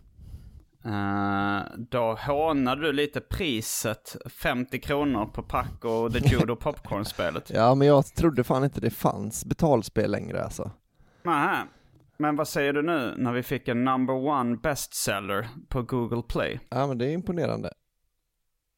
[0.84, 7.50] Eh, då hånade du lite priset 50 kronor på Paco The Judo Popcorn-spelet.
[7.54, 10.70] Ja men jag trodde fan inte det fanns betalspel längre alltså.
[11.22, 11.66] Nähä.
[12.18, 16.60] Men vad säger du nu när vi fick en number one bestseller på Google Play?
[16.68, 17.72] Ja men det är imponerande.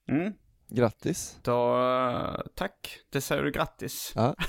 [0.09, 0.33] Mm.
[0.69, 1.39] Grattis.
[1.43, 3.01] Då, eh, tack.
[3.11, 4.13] Det säger du grattis.
[4.17, 4.35] Ja.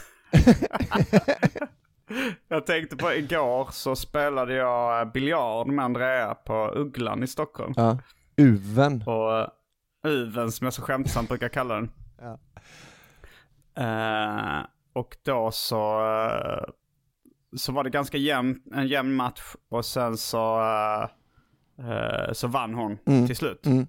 [2.47, 7.73] Jag tänkte på igår så spelade jag eh, biljard med Andrea på Ugglan i Stockholm.
[7.77, 7.97] ja.
[8.37, 9.03] Uven.
[9.05, 9.47] Och uh,
[10.11, 11.91] Uven som jag så skämtsamt brukar kalla den.
[12.21, 12.39] Ja.
[13.83, 16.63] Eh, och då så, eh,
[17.57, 20.61] så var det ganska jämn, en jämn match och sen så,
[21.79, 23.27] eh, så vann hon Mm.
[23.27, 23.65] till slut.
[23.65, 23.87] Mm.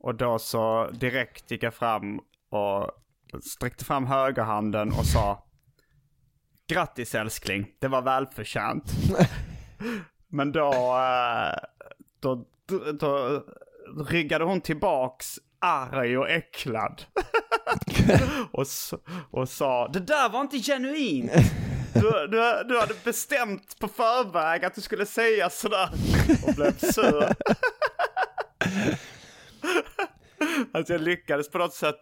[0.00, 2.90] Och då så direkt gick jag fram och
[3.42, 5.44] sträckte fram högerhanden och sa
[6.68, 8.84] Grattis älskling, det var välförtjänt.
[10.28, 11.58] Men då, eh,
[12.20, 12.44] då,
[13.00, 13.42] då
[14.08, 15.26] ryggade hon tillbaks
[15.60, 17.02] arg och äcklad.
[18.52, 18.66] och,
[19.30, 21.30] och sa, det där var inte genuint.
[22.00, 25.88] Du, du, du hade bestämt på förväg att du skulle säga sådär.
[26.46, 27.24] Och blev sur.
[30.72, 31.98] alltså jag lyckades på något sätt.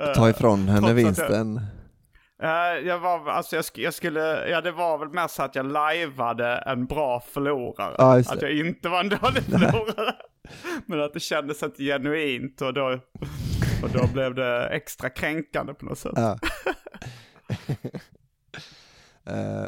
[0.00, 1.60] eh, Ta ifrån henne att jag- vinsten.
[2.42, 2.48] Eh,
[2.86, 6.46] jag var, alltså jag, jag skulle, ja det var väl mer så att jag lajvade
[6.66, 8.16] en bra förlorare.
[8.18, 10.14] Just att jag inte var en dålig förlorare.
[10.86, 12.98] Men att det kändes inte genuint och då,
[13.82, 16.12] Och då blev det extra kränkande på något sätt.
[16.16, 16.38] Ja.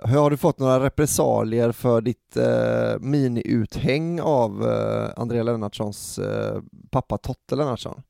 [0.05, 6.63] Hur har du fått några repressalier för ditt uh, mini-uthäng av uh, Andrea Lennartssons uh,
[6.91, 8.03] pappa Totte Lennartsson?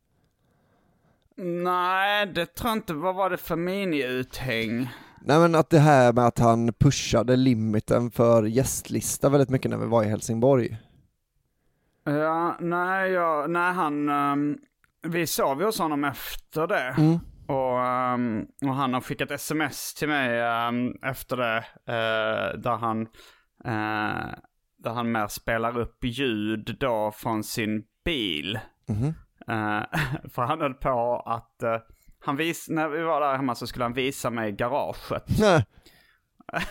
[1.36, 2.94] Nej, det tror jag inte.
[2.94, 4.88] Vad var det för mini-uthäng?
[5.24, 9.78] Nej men att det här med att han pushade limiten för gästlista väldigt mycket när
[9.78, 10.78] vi var i Helsingborg.
[12.04, 14.08] Ja, nej, ja, nej han...
[14.08, 14.58] Um,
[15.02, 16.94] vi sov ju hos honom efter det.
[16.98, 17.18] Mm.
[17.52, 17.78] Och,
[18.14, 21.58] um, och han har skickat sms till mig um, efter det.
[21.88, 23.00] Uh, där han...
[23.66, 24.34] Uh,
[24.78, 28.58] där han mer spelar upp ljud då från sin bil.
[28.88, 29.06] Mhm.
[29.50, 29.84] Uh,
[30.32, 31.60] för han höll på att...
[31.64, 31.76] uh,
[32.24, 35.24] han vis, när vi var där hemma så skulle han visa mig garaget.
[35.40, 35.64] Nej.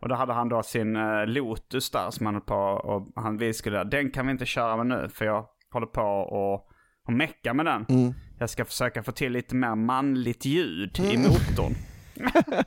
[0.00, 3.36] Och då hade han då sin uh, Lotus där som han höll på och han
[3.36, 6.68] vi skulle, den kan vi inte köra med nu för jag håller på och,
[7.06, 7.86] och mecka med den.
[7.88, 8.14] Mm.
[8.38, 11.74] Jag ska försöka få till lite mer manligt ljud i motorn.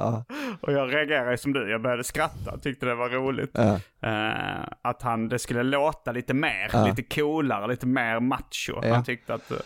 [0.00, 0.24] Ja.
[0.60, 3.50] Och jag reagerade som du, jag började skratta, tyckte det var roligt.
[3.54, 3.80] Ja.
[4.08, 6.86] Eh, att han, det skulle låta lite mer, Ja.
[6.86, 8.80] lite coolare, lite mer macho.
[8.92, 9.50] Han tyckte att...
[9.50, 9.58] eh,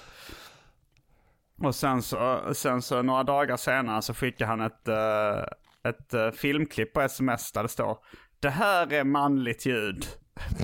[1.63, 5.45] Och sen så, sen så några dagar senare så skickade han ett, eh,
[5.91, 7.99] ett filmklipp på sms där det står
[8.41, 10.07] Det här är manligt ljud.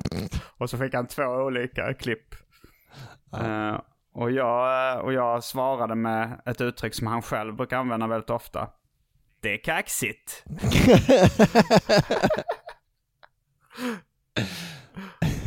[0.57, 2.35] och så fick han två olika klipp.
[3.41, 3.79] Eh,
[4.19, 8.69] och, jag, och jag svarade med ett uttryck som han själv brukar använda väldigt ofta.
[9.41, 10.43] Det är kaxigt.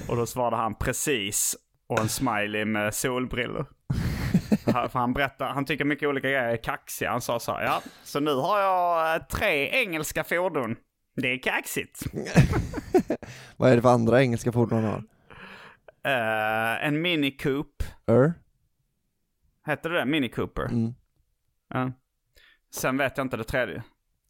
[0.09, 1.57] Och då svarade han precis
[1.87, 3.67] och en smiley med solbrillor.
[4.65, 7.11] För han berättar, han tycker mycket olika grejer är kaxiga.
[7.11, 10.77] Han sa så här, ja, så nu har jag eh, tre engelska fordon.
[11.17, 12.03] Det är kaxigt.
[13.57, 15.05] Vad är det för andra engelska fordon han har?
[16.05, 17.85] Eh, en Mini Coupe.
[19.67, 20.05] Heter det det?
[20.05, 20.65] Mini Cooper?
[20.65, 20.95] Mm.
[21.75, 21.93] Ja.
[22.75, 23.83] Sen vet jag inte det tredje.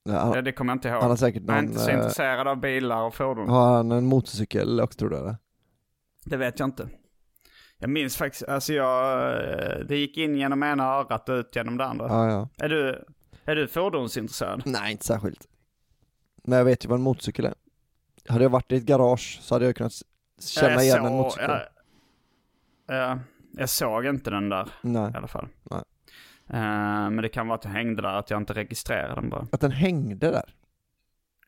[0.05, 1.01] Ja, han, Det, det kommer jag inte ihåg.
[1.01, 3.49] han har säkert jag är någon, inte så eh, intresserad av bilar och fordon.
[3.49, 5.37] har han en motorcykel också tror du eller?
[6.25, 6.89] Det vet jag inte.
[7.79, 11.77] Jag minns faktiskt, alltså jag, eh, det gick in genom ena örat och ut genom
[11.77, 12.07] det andra.
[12.09, 12.49] Ja, ja.
[12.65, 13.05] Är du,
[13.45, 14.63] är du fordonsintresserad?
[14.67, 15.47] Nej, inte särskilt.
[16.45, 17.55] Men jag vet ju vad en motorcykel är.
[18.29, 19.93] Hade jag varit i ett garage så hade jag kunnat
[20.41, 21.51] känna Jag igen såg- en motorcykel.
[22.87, 23.19] Jag, jag,
[23.53, 25.11] jag såg inte den där Nej.
[25.15, 25.49] i alla fall.
[25.71, 25.83] Nej.
[26.51, 29.47] Eh, men det kan vara att den hängde där, att jag inte registrerade den bara.
[29.53, 30.55] Att den hängde där.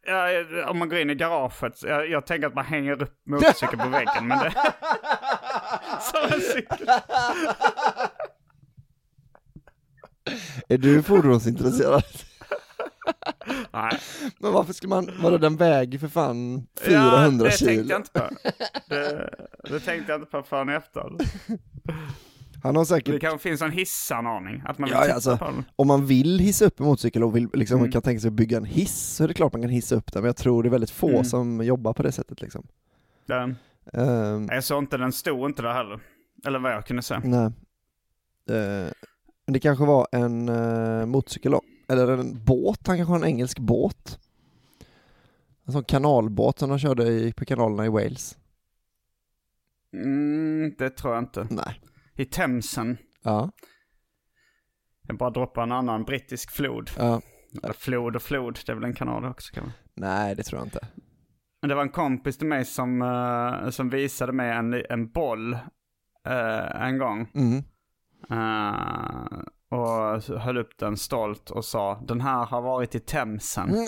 [0.06, 0.28] Ja,
[0.70, 3.88] om man går in i garaget, jag, jag tänker att man hänger upp motorcykeln på
[3.88, 4.52] väggen, men det...
[6.00, 6.88] Som en cykel.
[10.68, 12.04] Är du fordonsintresserad?
[13.72, 13.98] Nej.
[14.38, 17.68] Men varför skulle man, vadå den väger för fan Ja, 400 det kilo?
[17.70, 18.50] tänkte jag inte på.
[18.88, 19.34] Det,
[19.70, 21.02] det tänkte jag inte på förrän efter.
[22.62, 25.64] Han har Det säkert, kanske finns en hissanordning, att man vill ja, alltså, på den.
[25.76, 27.92] om man vill hissa upp en motorcykel och vill, liksom, Mm.
[27.92, 30.12] kan tänka sig att bygga en hiss så är det klart man kan hissa upp
[30.12, 31.24] den, men jag tror det är väldigt få Mm.
[31.24, 32.66] som jobbar på det sättet liksom.
[33.26, 33.56] Den,
[33.92, 36.00] Ehm, jag såg inte, den stod inte där heller.
[36.46, 37.18] Eller vad jag kunde se.
[37.24, 37.50] nej.
[39.46, 43.24] Men det kanske var en uh, motorcykel då, eller en båt, han kanske har en
[43.24, 44.18] engelsk båt.
[45.66, 48.38] En sån kanalbåt som de körde i, på kanalerna i Wales.
[49.92, 51.46] Mm, det tror jag inte.
[51.50, 51.80] Nej.
[52.14, 52.96] I Themsen.
[53.22, 53.50] Ja,
[55.02, 56.90] Jag bara droppar en annan brittisk flod.
[56.96, 57.20] ja.
[57.62, 59.72] Eller flod och flod, det är väl en kanal också kan man.
[59.94, 60.88] Nej det tror jag inte.
[61.60, 65.52] Men det var en kompis till mig som, eh, som visade mig en, en boll
[66.26, 67.30] eh, en gång.
[67.34, 67.56] Mm.
[68.30, 69.38] Eh,
[69.74, 73.68] och höll upp den stolt och sa den här har varit i Themsen.
[73.68, 73.86] Mm.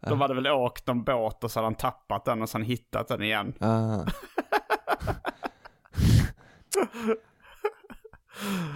[0.08, 2.62] Då var det väl åkt en båt och så hade han tappat den och sen
[2.62, 3.54] hittat den igen.
[3.60, 3.98] Ah.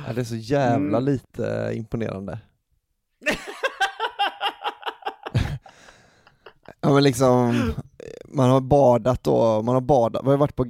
[0.07, 1.05] ja, det är så jävla Mm.
[1.05, 2.39] lite imponerande.
[6.81, 7.73] ja men liksom,
[8.29, 10.65] man har badat då, man har badat, vi har varit på,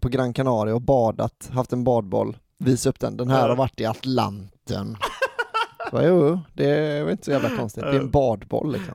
[0.00, 3.80] på Gran Canaria och badat, haft en badboll, visa upp den, den här har varit
[3.80, 4.96] i Atlanten.
[5.90, 8.94] Så, jo, det är inte så jävla konstigt, det är en badboll liksom.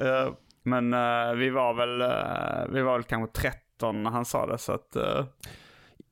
[0.00, 0.32] Eh,
[0.62, 4.58] men eh, vi var väl, eh, vi var väl kanske 13 när han sa det
[4.58, 4.96] så att...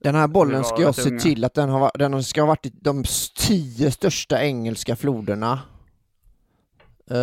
[0.02, 1.20] Den här bollen ska jag se unga.
[1.20, 3.04] till att den, har, den ska ha varit i de
[3.36, 5.60] tio största engelska floderna.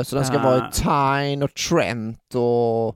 [0.04, 0.44] Så den ska Ah.
[0.44, 2.96] vara i Tyne och Trent och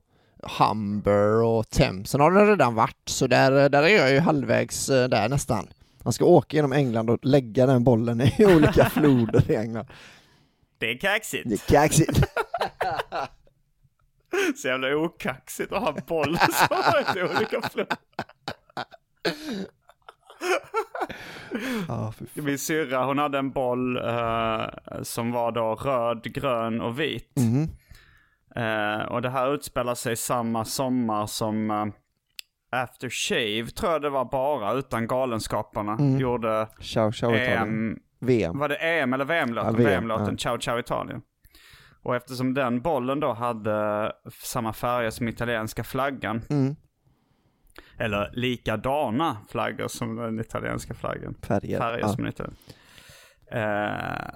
[0.59, 2.09] Humber och Thames.
[2.09, 5.67] Sen har den redan varit, så där, där är jag ju halvvägs där nästan.
[6.05, 9.87] Man ska åka genom England och lägga den bollen i olika floder i England.
[10.77, 11.49] det är kaxigt.
[11.49, 12.19] Det är kaxigt.
[14.55, 17.85] Så jävla okaxigt att ha en boll som har ett olika fy
[21.87, 22.13] fan.
[22.33, 24.67] Min syrra hon hade en boll eh,
[25.01, 27.33] som var då röd, grön och vit.
[27.35, 27.69] Mhm.
[28.55, 31.85] Eh, och det här utspelar sig samma sommar som uh,
[32.75, 35.91] After Shave tror jag det var bara utan Galenskaparna.
[35.91, 36.19] Mm.
[36.19, 37.99] Gjorde Ciao, ciao Italien.
[38.19, 38.59] VM.
[38.59, 39.71] var det EM eller VM-låten?
[39.71, 40.37] Ja, VM, VM-låten ja.
[40.37, 41.21] Ciao Ciao Italien.
[42.03, 46.41] Och eftersom den bollen då hade samma färger som italienska flaggan.
[46.49, 46.75] Mm.
[47.97, 51.35] Eller likadana flaggor som den italienska flaggan.
[51.41, 51.79] Färger.
[51.79, 52.07] Färger ja.
[52.07, 52.73] som den italienska.
[53.51, 54.35] Eh,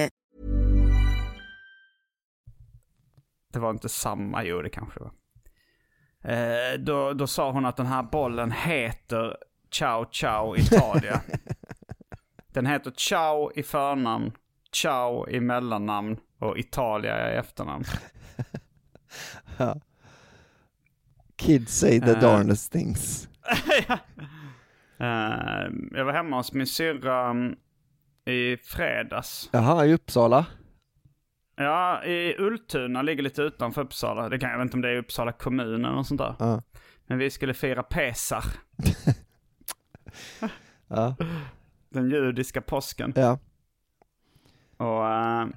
[3.51, 5.11] Det var inte samma, jo det kanske var.
[6.23, 9.37] Eh, då, då sa hon att den här bollen heter
[9.71, 11.21] Ciao Ciao Italia.
[12.53, 14.31] den heter Ciao i förnamn,
[14.73, 17.83] Ciao i mellannamn och Italia i efternamn.
[19.57, 19.75] Ja.
[21.35, 22.19] Kids say the Eh.
[22.19, 23.27] darnest things.
[24.99, 27.55] Eh, jag var hemma hos min syrra mm,
[28.25, 29.49] i fredags.
[29.51, 30.45] Jaha, i Uppsala?
[31.63, 34.29] Ja, i Ultuna, ligger lite utanför Uppsala.
[34.29, 36.35] Det kan, jag inte om det är Uppsala kommun eller något sånt där.
[36.39, 36.61] Ja.
[37.07, 38.43] Men vi skulle fira Pesar.
[40.87, 41.15] Ja.
[41.89, 43.13] Den judiska påsken.
[43.15, 43.39] Ja.
[44.77, 45.47] Och eh,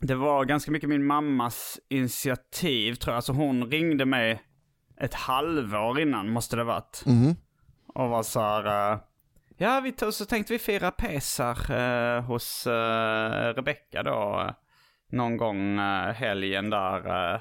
[0.00, 3.16] det var ganska mycket min mammas initiativ tror jag.
[3.16, 4.42] Alltså hon ringde mig
[4.96, 7.02] ett halvår innan måste det varit.
[7.06, 7.36] Mhm.
[7.86, 8.98] Och var så här, eh,
[9.60, 14.44] ja vi tog, så tänkte vi fira Pesar eh, hos eh, Rebecca då.
[14.48, 14.54] eh,
[15.12, 17.06] någon gång eh, helgen där.
[17.34, 17.40] Eh,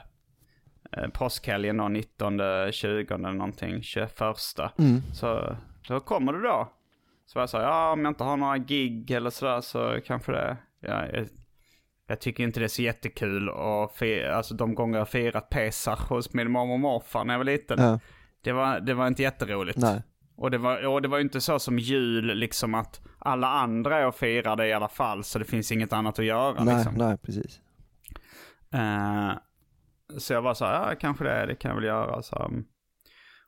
[0.98, 2.40] eh, påskhelgen då, 19,
[2.72, 4.20] 20 eller någonting, 21.
[4.80, 5.02] Mm.
[5.14, 5.56] Så
[5.88, 6.74] då kommer du då.
[7.26, 10.58] Så jag sa, ja om jag inte har några gig eller sådär så kanske det.
[10.80, 11.28] Ja, jag,
[12.08, 16.00] jag tycker inte det är så jättekul och fi- alltså de gånger jag firat Pesar
[16.10, 17.80] hos min mormor och morfar när jag var liten.
[17.82, 18.00] Ja.
[18.44, 19.78] Det, var, det var inte jätteroligt.
[19.78, 20.02] Nej.
[20.40, 23.98] Och det, var, och det var ju inte så som jul liksom att alla andra
[23.98, 26.76] är och firar det i alla fall så det finns inget annat att göra Nej,
[26.76, 26.94] liksom.
[26.96, 27.62] nej, precis.
[28.74, 29.32] Eh,
[30.18, 32.22] så jag var så här, ja kanske det, det kan jag väl göra.
[32.22, 32.52] Så.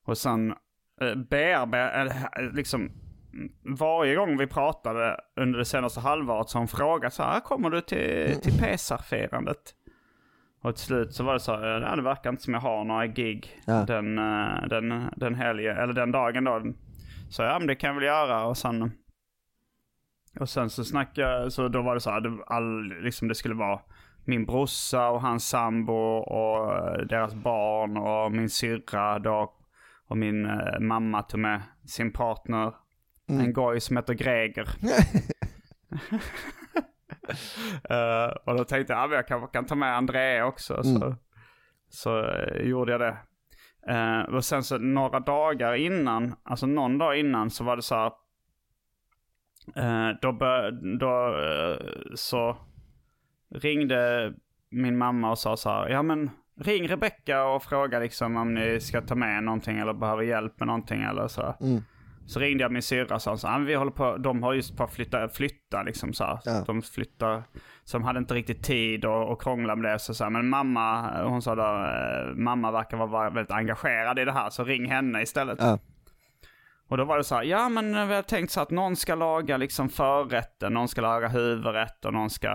[0.05, 0.51] Och sen
[1.03, 6.67] uh, bearbetade, liksom mm, varje gång vi pratade under det senaste halvåret så har hon
[6.67, 9.75] frågat så här, kommer du till, till Pesar-firandet?
[10.63, 13.07] Och till slut så var det så "Nej, det verkar inte som jag har några
[13.07, 13.73] gig Ja.
[13.87, 16.63] den, eh, den, den helgen, eller den dagen då.
[17.29, 18.91] Så ja, men det kan jag väl göra och sen
[20.39, 23.55] och sen så snackade så då var det så här, det, all, liksom det skulle
[23.55, 23.79] vara
[24.25, 29.53] min brorsa och hans sambo och eh, deras barn och min syrra då.
[30.07, 32.73] Och min eh, mamma tog med sin partner,
[33.27, 34.67] en goj som heter Greger.
[37.89, 40.83] Eh, och då tänkte jag, ja, men jag kanske kan ta med André också.
[40.83, 41.15] Så, Mm.
[41.89, 43.17] så eh, gjorde jag det.
[43.93, 47.95] Eh, och sen så några dagar innan, alltså någon dag innan så var det så
[47.95, 48.11] här.
[50.21, 51.35] då bör, då
[52.15, 52.57] så
[53.55, 54.33] ringde
[54.69, 56.29] min mamma och sa så här, ja men
[56.61, 60.67] ring Rebecca och fråga liksom om ni ska ta med någonting eller behöver hjälp med
[60.67, 61.55] någonting eller så.
[61.61, 61.81] Mm.
[62.27, 64.77] Så ringde jag min syrra och sa så "Ah, vi håller på, de har just
[64.77, 66.39] på att flytta, flytta liksom så här.
[66.45, 66.63] Ja.
[66.67, 67.43] De flyttar,
[67.83, 69.99] så de hade inte riktigt tid och, och krångla med det.
[69.99, 74.25] Så, så här, men mamma, hon sa då, eh, mamma verkar vara väldigt engagerad i
[74.25, 75.57] det här så ring henne istället.
[75.61, 75.79] Ja.
[76.89, 79.15] Och då var det så här, ja men vi har tänkt så att någon ska
[79.15, 82.47] laga liksom förrätten, någon ska laga huvudrätt och någon ska...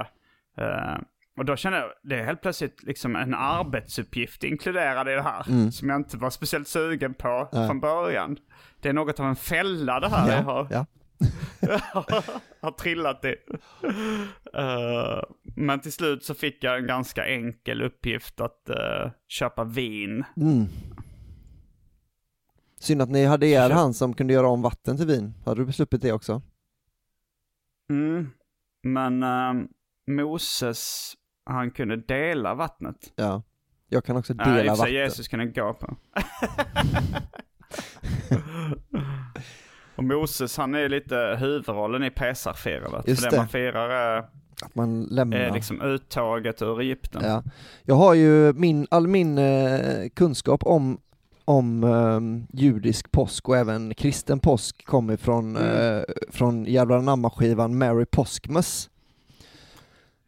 [0.58, 0.96] Eh,
[1.36, 5.48] och då kände jag, det är helt plötsligt liksom en arbetsuppgift inkluderad i det här.
[5.48, 5.72] Mm.
[5.72, 7.66] Som jag inte var speciellt sugen på Ja.
[7.66, 8.38] från början.
[8.80, 10.86] Det är något av en fälla det här jag har, Ja,
[12.60, 13.34] har trillat i.
[14.54, 15.22] Eh,
[15.56, 20.24] men till slut så fick jag en ganska enkel uppgift att eh, köpa vin.
[20.36, 20.64] Mm.
[22.80, 25.34] Synd att ni hade er han som kunde göra om vatten till vin.
[25.44, 26.42] Hade du sluppit det också?
[27.90, 28.30] Mm.
[28.82, 29.52] Men eh,
[30.06, 31.12] Moses,
[31.46, 32.96] han kunde dela vattnet.
[33.16, 33.42] Ja.
[33.88, 34.92] Jag kan också dela sig vatten.
[34.94, 35.96] Jesus kunde gå på.
[39.96, 43.08] Och Moses, han är lite huvudrollen i pesarfirandet.
[43.08, 43.36] Just För det.
[43.36, 44.18] det man firar är,
[44.62, 45.36] Att man lämnar.
[45.38, 47.22] är liksom uttaget ur Egypten.
[47.24, 47.42] Ja.
[47.82, 51.00] Jag har ju min, all min eh, kunskap om,
[51.44, 52.20] om eh,
[52.60, 55.96] judisk påsk och även kristen påsk kommer från, Mm.
[55.98, 58.90] eh, från Jävlar anamma-skivan Mary Påskmus.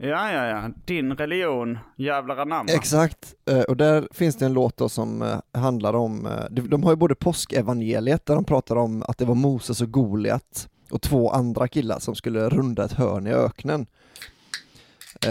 [0.00, 0.70] Ja, ja, ja.
[0.84, 2.70] Din religion, jävlar anamma.
[2.72, 6.82] Exakt, eh, och där finns det en låt då som eh, handlar om, eh, de,
[6.82, 11.02] har ju både påskevangeliet där de pratar om att det var Moses och Goliat och
[11.02, 13.86] två andra killar som skulle runda ett hörn i öknen.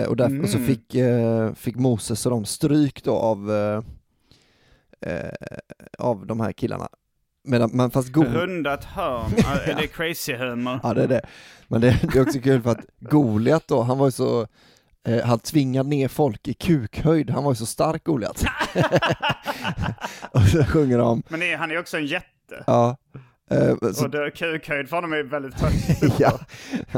[0.08, 0.68] Och, där, och så Mm.
[0.68, 0.96] fick,
[1.60, 3.52] fick Moses och de stryk då av,
[5.98, 6.90] av de här killarna.
[7.48, 9.32] Medan, men fast Goliat Runda ett hörn.
[9.38, 10.80] Ja, Är det crazy humor?
[10.84, 11.22] Ja det är det.
[11.68, 14.48] Men det, det är också kul för att Goliat då, han var ju så,
[15.08, 18.46] eh, han tvingade ner folk i kukhöjd, han var ju så stark Goliat.
[20.32, 22.64] och så sjunger de, Men är, han är också en jätte.
[22.68, 22.98] ja,
[23.52, 26.20] eh, så, Och det- kukhöjd för honom är väldigt högt.
[26.20, 26.40] ja,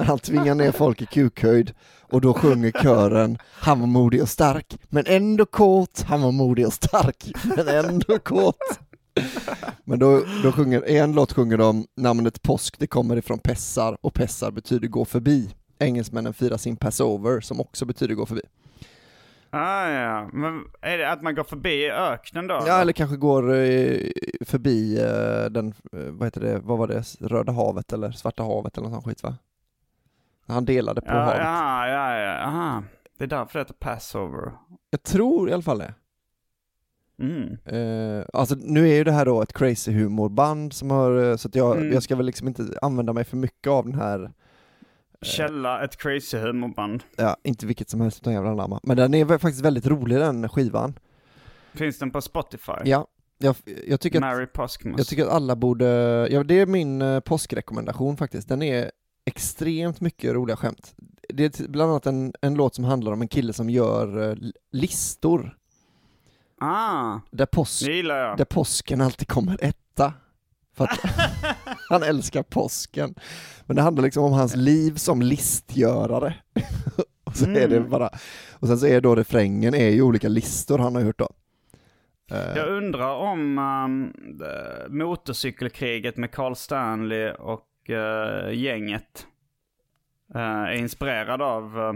[0.04, 4.78] han tvingar ner folk i kukhöjd och då sjunger kören, han var modig och stark,
[4.89, 8.58] men ändå kåt, han var modig och stark, men ändå kåt.
[9.84, 13.97] Men då, då sjunger, i en låt sjunger de namnet påsk, det kommer ifrån pessar
[14.01, 15.55] och pessar betyder gå förbi.
[15.80, 18.41] Engelsmännen firar sin passover som också betyder gå förbi.
[19.51, 20.30] Ah, ja.
[20.34, 22.64] Men är det att man går förbi öknen då?
[22.68, 23.99] Ja, eller kanske går eh,
[24.45, 28.78] förbi eh, den, eh, vad heter det, vad var det, Röda havet eller Svarta havet
[28.78, 29.38] eller något sånt skit va?
[30.47, 31.39] Han delade på ja, havet.
[31.43, 32.45] ja, ja, ja.
[32.45, 32.84] Aha.
[33.18, 34.51] Det är därför det heter Passover.
[34.89, 35.93] Jag tror i alla fall det.
[37.20, 37.58] Mm.
[37.66, 41.48] Eh, alltså nu är ju det här då ett crazy humorband som har, eh, så
[41.48, 41.94] att jag, Mm.
[41.94, 44.32] jag ska väl liksom inte använda mig för mycket av den här,
[45.22, 47.04] Källa, ett crazy humorband.
[47.16, 48.80] ja inte vilket som helst utan jävla anamma.
[48.84, 51.00] Men den är faktiskt väldigt rolig den skivan.
[51.74, 52.72] Finns den på Spotify?
[52.86, 53.08] Ja,
[53.38, 53.56] jag,
[53.88, 54.98] jag tycker att Mary Påskmus.
[54.98, 55.86] Jag tycker att alla borde,
[56.32, 58.92] ja det är min eh, påskrekommendation faktiskt, den är
[59.26, 60.96] extremt mycket roliga skämt.
[61.30, 64.36] Det är bland annat en, en låt som handlar om en kille som gör eh,
[64.72, 65.58] listor,
[66.60, 68.38] Ah, där, påsk, det gillar jag.
[68.38, 70.14] där påsken alltid kommer etta.
[70.76, 70.99] För att
[71.89, 73.16] han älskar påsken.
[73.66, 76.36] Men det handlar liksom om hans liv som listgörare.
[77.24, 77.89] och, så är det Mm.
[77.89, 78.10] bara,
[78.53, 81.30] och sen så är då refrängen är ju olika listor han har gjort då.
[82.32, 84.14] Eh, Jag undrar om um,
[84.97, 89.28] motorcykelkriget med Carl Stanley och eh, gänget
[90.36, 91.93] eh, är inspirerad av eh,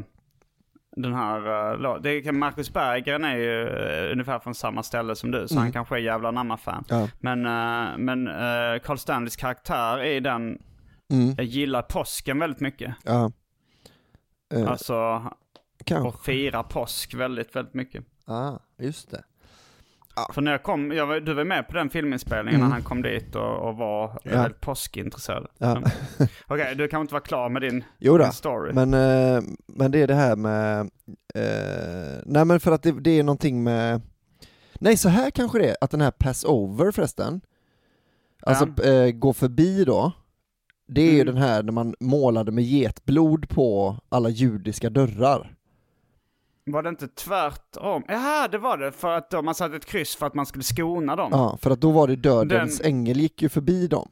[0.96, 2.04] den här låten.
[2.04, 5.62] Det är- Marcus Berggren är ju eh, ungefär från samma ställe som du, så Mm.
[5.64, 6.84] han kanske är jävla namma-fan.
[6.90, 7.10] Ja.
[7.20, 10.62] Men, uh, men eh, Carl Stanleys karaktär i den
[11.12, 12.96] Mm, eh, gillar påsken väldigt mycket.
[13.04, 13.32] ja.
[14.54, 15.24] Eh, Alltså,
[15.86, 16.08] kanske.
[16.08, 18.06] och firar påsk väldigt, väldigt mycket.
[18.26, 19.24] Ah, just det.
[20.34, 22.70] För när jag kom, jag var, du var med på den filminspelningen Mm.
[22.70, 24.32] när han kom dit och, och var Ja.
[24.32, 25.48] väldigt påskintresserad.
[25.58, 25.82] Ja.
[26.48, 28.74] Okej, du kan inte vara klar med din, Jo då, din story.
[28.74, 30.80] men, eh, men det är det här med,
[31.36, 34.02] eh, nej men för att det, det är någonting med,
[34.74, 37.42] nej så här kanske det är, att den här Passover förresten,
[38.42, 40.12] alltså eh, gå förbi då,
[40.88, 41.34] det är ju Mm.
[41.34, 45.56] den här när man målade med getblod på alla judiska dörrar.
[46.66, 48.04] Var det inte tvärtom?
[48.08, 48.92] Jaha, det var det.
[48.92, 51.30] För att då man satte ett kryss för att man skulle skona dem.
[51.32, 54.10] Ja, för att då var det dödens Den- ängel gick ju förbi dem.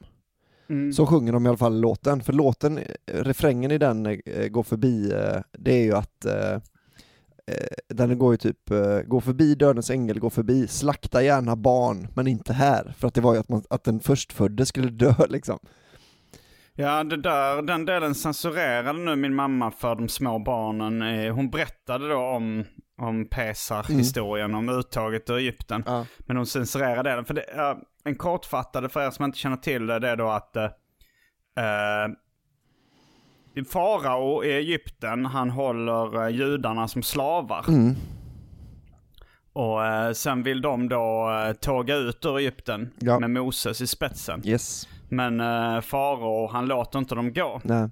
[0.69, 0.93] Mm.
[0.93, 4.63] Så sjunger de i alla fall låten, för låten, eh, refrängen i den eh, går
[4.63, 6.57] förbi, eh, det är ju att eh,
[7.87, 12.27] den går ju typ, eh, gå förbi dödens ängel, gå förbi, slakta gärna barn, men
[12.27, 15.59] inte här, för att det var ju att, man, att den förstfödde skulle dö liksom.
[16.75, 21.01] Ja, det där, den delen censurerade nu min mamma för de små barnen.
[21.01, 22.65] Eh, Hon berättade då om,
[23.01, 25.83] om Pesar-historien, om uttaget ur Egypten.
[25.85, 26.05] Ja.
[26.19, 27.25] Men hon censurerade den.
[27.25, 27.45] För det,
[28.03, 30.63] en kortfattade för er som inte känner till det, det är då att eh,
[31.57, 32.09] eh,
[33.71, 37.65] farao i Egypten, han håller eh, judarna som slavar.
[37.67, 37.95] Mm.
[39.53, 43.19] Och eh, sen vill de då eh, tåga ut ur Egypten Ja.
[43.19, 44.41] med Moses i spetsen.
[44.45, 44.87] Yes.
[45.11, 47.61] Men eh, farao, han låter inte dem gå.
[47.63, 47.89] Nej.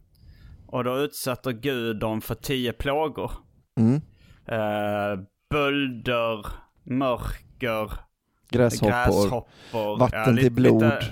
[0.68, 3.32] Och då utsätter Gud dem för tio plågor.
[3.80, 3.96] Mm.
[4.46, 6.46] Eh, bölder,
[6.84, 7.92] mörker,
[8.50, 10.84] Gräshoppor, gräshoppor, vatten ja, till blod.
[10.84, 11.04] Lite,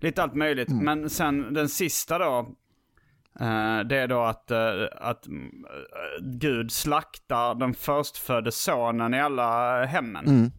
[0.00, 0.68] lite allt möjligt.
[0.68, 0.84] Mm.
[0.84, 2.38] Men sen den sista då.
[3.40, 4.50] eh, det är då att,
[4.96, 5.50] att mm,
[6.20, 10.26] Gud slaktar den förstfödde sonen i alla hemmen.
[10.26, 10.50] Mm.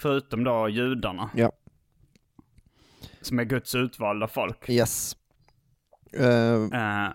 [0.00, 1.30] Förutom då judarna.
[1.34, 1.52] Ja.
[3.22, 4.68] Som är Guds utvalda folk.
[4.70, 5.16] Yes.
[6.12, 7.08] Eh, Eh,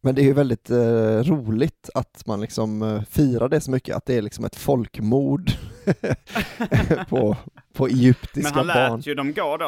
[0.00, 4.06] Men det är ju väldigt eh, roligt att man liksom firar det så mycket, att
[4.06, 5.50] det är liksom ett folkmord
[7.08, 7.36] på,
[7.72, 9.00] på Men egyptiska han lät barn.
[9.00, 9.64] ju dem gå då,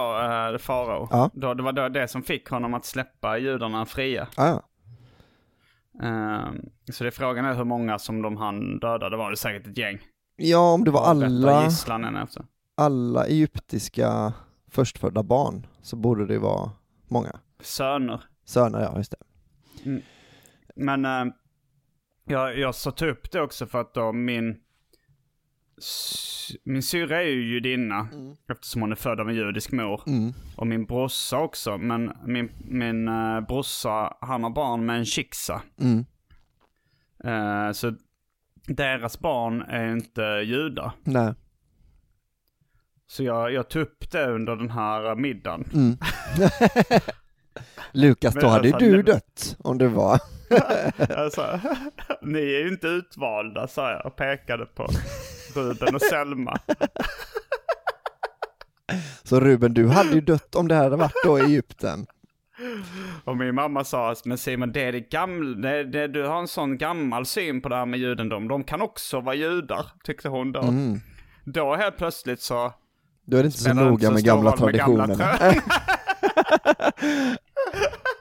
[0.53, 1.09] äh, farao.
[1.11, 1.31] Ja.
[1.35, 4.27] Då, det var då det som fick honom att släppa judarna fria.
[4.37, 4.63] Ah, ja.
[6.03, 6.57] Ehm,
[6.93, 9.11] så det är frågan är hur många som de han dödade.
[9.11, 9.99] Det var det säkert ett gäng.
[10.37, 12.45] ja, om det var alla, efter.
[12.77, 14.33] alla egyptiska
[14.75, 16.71] förstfödda barn så borde det vara
[17.09, 17.41] många.
[17.61, 18.21] Söner.
[18.45, 20.01] Söner, ja just det.
[20.77, 21.35] Men äh,
[22.25, 24.61] jag, jag satte upp det också för att då min...
[26.65, 28.09] Min syrra är ju judinna.
[28.49, 30.03] Eftersom hon är född av en judisk mor.
[30.07, 30.33] Mm.
[30.57, 31.79] Och min brorsa också.
[31.79, 35.61] Men min, min uh, brorsa, han har barn med en.
[35.81, 36.05] Mm.
[37.25, 37.95] Eh, så
[38.67, 40.93] deras barn är inte judar.
[41.05, 41.35] Nej.
[43.07, 45.65] Så jag, jag tog upp det under den här middagen.
[45.75, 45.97] Mm.
[47.93, 50.21] Lukas, då hade ju alltså, du dött om det var.
[51.17, 51.61] alltså,
[52.23, 54.87] ni är ju inte utvalda, sa jag och pekade på
[55.55, 56.59] Ruben och Selma.
[59.23, 62.07] Så Ruben, du hade ju dött om det här hade varit då i Egypten.
[63.25, 66.49] Och min mamma sa, men Simon, det är det gamla, det, det, du har en
[66.49, 68.49] sån gammal syn på det här med judendom.
[68.49, 70.61] De kan också vara judar, tyckte hon då.
[70.61, 71.01] Mm.
[71.45, 72.73] Då helt plötsligt så...
[73.25, 75.17] Då är det inte så spelar noga med gamla traditioner.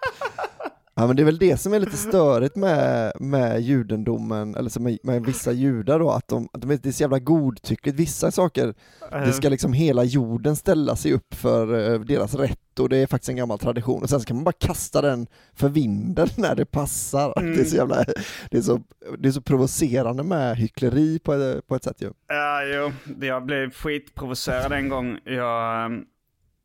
[0.95, 4.97] Ja men det är väl det som är lite störigt med, med judendomen, eller med,
[5.03, 8.31] med vissa judar då, att de, att de är, det är så jävla godtyckligt, vissa
[8.31, 8.73] saker,
[9.11, 13.07] det ska liksom hela jorden ställa sig upp för eh, deras rätt och det är
[13.07, 16.55] faktiskt en gammal tradition och sen så kan man bara kasta den för vinden när
[16.55, 17.39] det passar.
[17.39, 17.53] Mm.
[17.55, 18.03] Det, är så jävla,
[18.51, 18.81] det, är så,
[19.19, 22.11] det är så provocerande med hyckleri på, på ett sätt ju.
[22.27, 22.91] Ja, jo.
[23.21, 25.19] Jag blev skitprovocerad en gång.
[25.25, 26.05] Jag, ehm,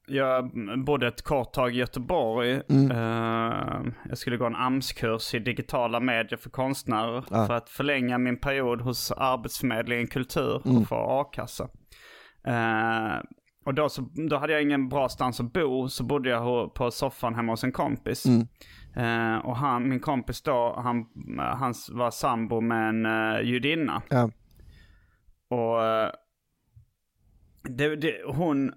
[0.08, 0.50] jag
[0.84, 2.60] bodde ett kort tag i Göteborg.
[2.68, 2.90] Mm.
[2.90, 7.24] Eh, Jag skulle gå en AMS-kurs i digitala medier för konstnärer.
[7.30, 7.46] Ja.
[7.46, 10.78] För att förlänga min period hos Arbetsförmedlingen Kultur Mm.
[10.82, 11.68] och få a-kassa.
[12.46, 13.20] Eh,
[13.64, 16.90] och då, så, då hade jag ingen bra stans att bo, så bodde jag på
[16.90, 18.26] soffan hemma hos en kompis.
[18.26, 18.46] Mm.
[18.96, 21.06] Eh, och han, min kompis då, han,
[21.38, 24.02] han var sambo med en uh, judinna.
[24.08, 24.30] Ja.
[25.50, 25.80] Och
[27.62, 28.72] det, det, hon,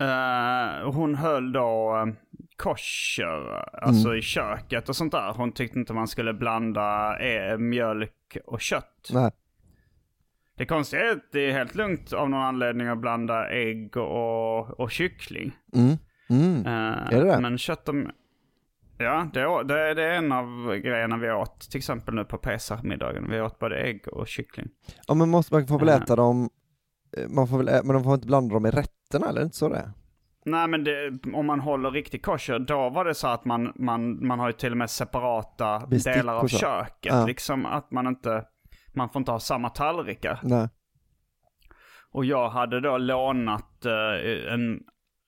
[0.00, 2.14] eh, hon höll då uh,
[2.56, 4.18] kosher, alltså Mm.
[4.18, 5.32] i köket och sånt där.
[5.36, 9.08] Hon tyckte inte man skulle blanda eh, mjölk och kött.
[9.12, 9.30] Nej.
[10.56, 14.80] Det konstiga är att det är helt lugnt av någon anledning att blanda ägg och,
[14.80, 15.52] och kyckling.
[15.74, 15.96] Mm.
[16.30, 16.66] Mm.
[16.66, 17.40] Eh, Är det det?
[17.40, 17.94] Men kött och...
[18.98, 21.60] Ja, det, det, det är en av grejerna vi åt.
[21.70, 23.30] Till exempel nu på Pesach-middagen.
[23.30, 24.68] Vi åt både ägg och kyckling.
[25.06, 26.48] Ja men måste, man får väl äta dem, eh,
[27.28, 29.42] man får väl, ä- men de får inte blanda dem i rätterna eller?
[29.42, 29.90] Inte så det är?
[30.44, 34.26] Nej men det, om man håller riktig kosher, då var det så att man, man,
[34.26, 37.12] man har ju till och med separata Bestick delar av köket.
[37.12, 37.26] Ja.
[37.26, 38.44] Liksom att man inte,
[38.94, 40.40] man får inte ha samma tallrikar.
[40.42, 40.68] Nej.
[42.12, 44.80] Och jag hade då lånat eh, en,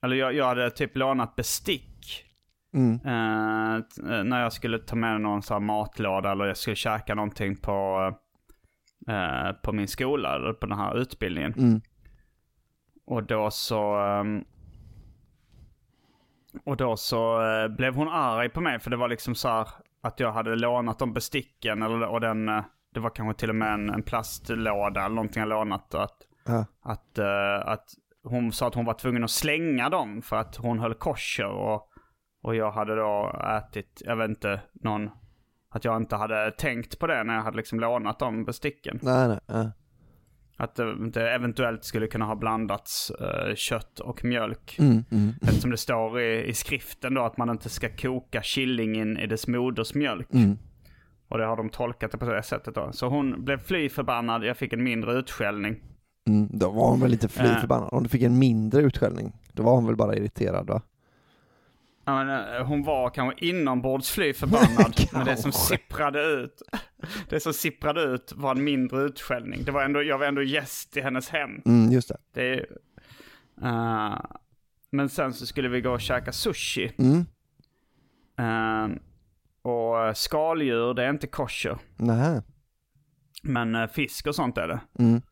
[0.05, 2.25] eller jag, jag hade typ lånat bestick.
[2.75, 3.01] Mm.
[3.05, 3.75] eh,
[4.19, 7.57] eh, när jag skulle ta med någon sån här matlåda eller jag skulle käka någonting
[7.57, 7.99] på,
[9.09, 11.55] eh, på min skola eller på den här utbildningen.
[11.59, 11.81] Mm.
[13.07, 13.97] Och då så...
[13.97, 14.45] ehm,
[16.65, 19.69] och då så eh, blev hon arg på mig för det var liksom så här
[20.01, 22.49] att jag hade lånat de besticken eller, och den...
[22.49, 25.95] eh, det var kanske till och med en, en plastlåda eller någonting jag lånat.
[25.95, 26.65] Att, Ja.
[26.83, 27.91] att, eh, att
[28.23, 31.89] hon sa att hon var tvungen att slänga dem för att hon höll kosher och,
[32.43, 35.11] och jag hade då ätit, jag vet inte, någon,
[35.71, 38.99] att jag inte hade tänkt på det när jag hade liksom lånat de besticken.
[39.03, 39.41] Nej, nej.
[39.47, 39.71] nej.
[40.57, 40.75] Att
[41.13, 44.77] det eventuellt skulle kunna ha blandats eh, kött och mjölk.
[44.79, 45.35] Mm, mm.
[45.43, 49.47] Eftersom det står i, i skriften då att man inte ska koka killingen i dess
[49.49, 50.33] moders mjölk.
[50.35, 50.59] Mm.
[51.29, 52.89] Och det har de tolkat det på det sättet då.
[52.93, 55.77] Så hon blev fly förbannad, jag fick en mindre utskällning.
[56.29, 57.61] Mm, då var hon väl lite fly Eh.
[57.61, 57.89] förbannad.
[57.93, 60.83] Om du fick en mindre utskällning, då var hon väl bara irriterad va?
[62.09, 64.95] Ja, men, eh, hon var kanske inombords fly förbannad.
[65.13, 66.63] men det som sipprade ut,
[67.29, 69.65] det som sipprade ut var en mindre utskällning.
[69.65, 71.63] Det var ändå, jag var ändå gäst i hennes hem.
[71.67, 72.17] Mm, just det.
[72.33, 72.59] Det
[73.63, 74.21] eh,
[74.91, 76.93] men sen så skulle vi gå och käka sushi.
[76.99, 77.27] Mm.
[78.39, 78.99] Eh,
[79.63, 81.79] och skaldjur, det är inte kosher.
[81.97, 82.43] Nähä.
[83.43, 84.81] Men eh, fisk och sånt är det.
[84.99, 85.23] Mm.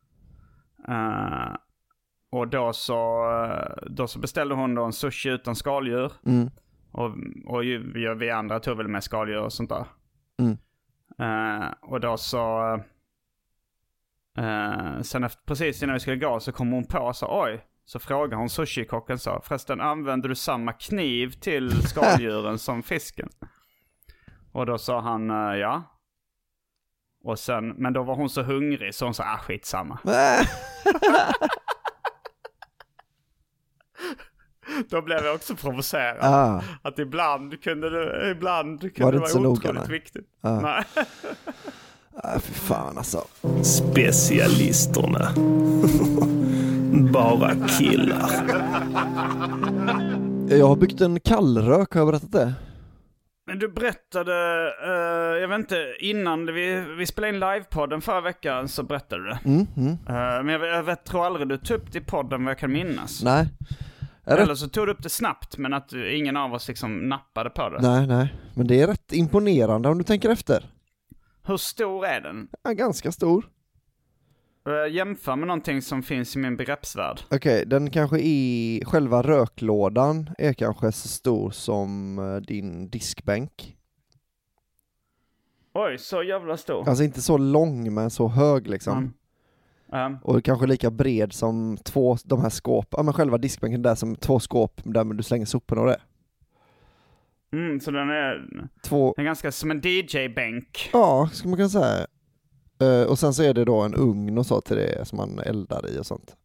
[2.31, 3.25] Och då så,
[3.91, 6.13] då så beställde hon då en sushi utan skaldjur.
[6.27, 6.51] Mm.
[6.97, 7.17] Och,
[7.47, 9.87] och ju, vi, andra tog väl med skaldjur och sånt där.
[10.39, 10.59] Mm.
[11.19, 12.75] Eh, och då så...
[14.39, 17.67] eh, sen efter, precis innan vi skulle gå så kom hon på och sa oj.
[17.85, 19.41] Så frågade hon sushikocken så.
[19.45, 23.29] Förresten använder du samma kniv till skaldjuren som fisken?
[24.53, 25.83] Och då sa han eh, ja.
[27.25, 29.99] Och sen, men då var hon så hungrig så hon sa ah skitsamma.
[34.89, 36.19] Då blev jag också provocerad.
[36.21, 36.63] Ah.
[36.83, 39.91] Att ibland kunde det, ibland kunde Var det det vara noga, otroligt nej?
[39.91, 40.27] viktigt.
[40.41, 40.61] Ah.
[40.61, 40.85] Nej.
[42.25, 43.25] Äh, för fan alltså.
[43.63, 45.29] Specialisterna.
[47.13, 48.31] Bara killar.
[50.49, 52.55] Jag har byggt en kallrök, har jag berättat det?
[53.49, 54.33] Men du berättade,
[54.85, 59.29] eh, jag vet inte, innan vi, vi spelade in livepodden förra veckan så berättade du
[59.29, 59.39] det.
[59.45, 59.93] Mm, mm.
[59.93, 62.59] Eh, men jag, jag vet, tror aldrig du tog upp det i podden vad jag
[62.59, 63.23] kan minnas.
[63.25, 63.49] Nej.
[64.27, 64.57] Eller det...
[64.57, 67.83] så tog du upp det snabbt men att ingen av oss liksom nappade på det.
[67.83, 68.35] Nej, nej.
[68.55, 70.71] Men det är rätt imponerande om du tänker efter.
[71.47, 72.49] Hur stor är den?
[72.63, 73.47] Ja, ganska stor.
[74.69, 77.21] Uh, jämför med någonting som finns i min begreppsvärld.
[77.31, 83.77] Okej, den kanske är, själva röklådan är kanske så stor som eh, din diskbänk.
[85.75, 86.89] Oj, så jävla stor.
[86.89, 88.99] Alltså inte så lång men så hög liksom.
[88.99, 89.13] Mm.
[89.97, 93.95] Um, Och kanske lika bred som två, de här skåp, ja men själva diskbänken där
[93.95, 96.01] som två skåp där du slänger soporna och det.
[97.53, 98.49] mm, så den är,
[98.83, 100.91] Två, den är ganska som en DJ-bänk.
[100.93, 102.07] ja, ska man kunna säga.
[102.81, 105.39] Eh, och sen så är det då en ugn och så till det som man
[105.39, 106.37] eldar i och sånt.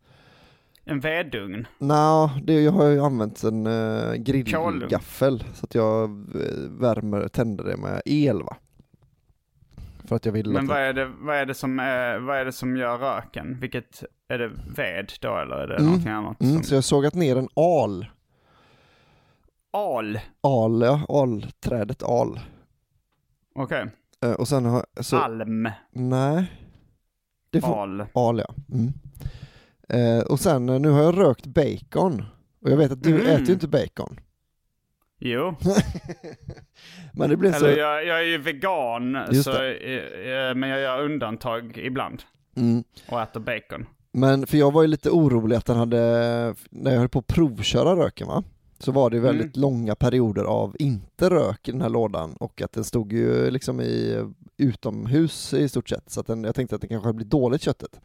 [0.86, 1.68] En vedugn.
[1.80, 7.64] Nå, det, jag har ju använt en uh, grillgaffel så att jag eh, värmer, tänder
[7.64, 8.58] det med el va.
[10.12, 12.38] För att jag vill Men att vad är, det, vad, är det som är, vad
[12.38, 13.58] är det som gör röken?
[13.60, 16.42] Vilket, är det ved då eller är det Mm, någonting annat?
[16.42, 18.06] mm, som, Så jag sågat ner en al.
[19.74, 20.20] Al?
[20.42, 22.40] Al, ja, alträdet al.
[23.56, 23.86] Okej.
[24.24, 25.70] Eh, och sen har så, Alm?
[25.92, 26.52] Nej.
[27.50, 28.06] Det får, Al?
[28.14, 28.56] al ja.
[28.74, 28.94] Mm.
[29.90, 32.26] Eh, och sen eh, nu har jag rökt bacon.
[32.62, 33.28] Och jag vet att du Mm.
[33.28, 34.20] äter ju inte bacon.
[35.20, 35.56] Jo.
[37.14, 37.66] Men det blir så...
[37.66, 42.24] Eller jag, jag är ju vegan, så, eh, eh, men jag gör undantag ibland.
[42.56, 42.84] Mm.
[43.10, 43.86] Och äter bacon.
[44.14, 45.98] Men för jag var ju lite orolig att den hade,
[46.70, 48.44] när jag höll på att provköra röken va,
[48.80, 49.62] så var det ju väldigt Mm.
[49.62, 53.82] långa perioder av inte rök i den här lådan och att den stod ju liksom
[53.82, 54.26] i
[54.58, 57.62] utomhus i stort sett, så att den, jag tänkte att det kanske hade blivit dåligt
[57.62, 58.00] köttet.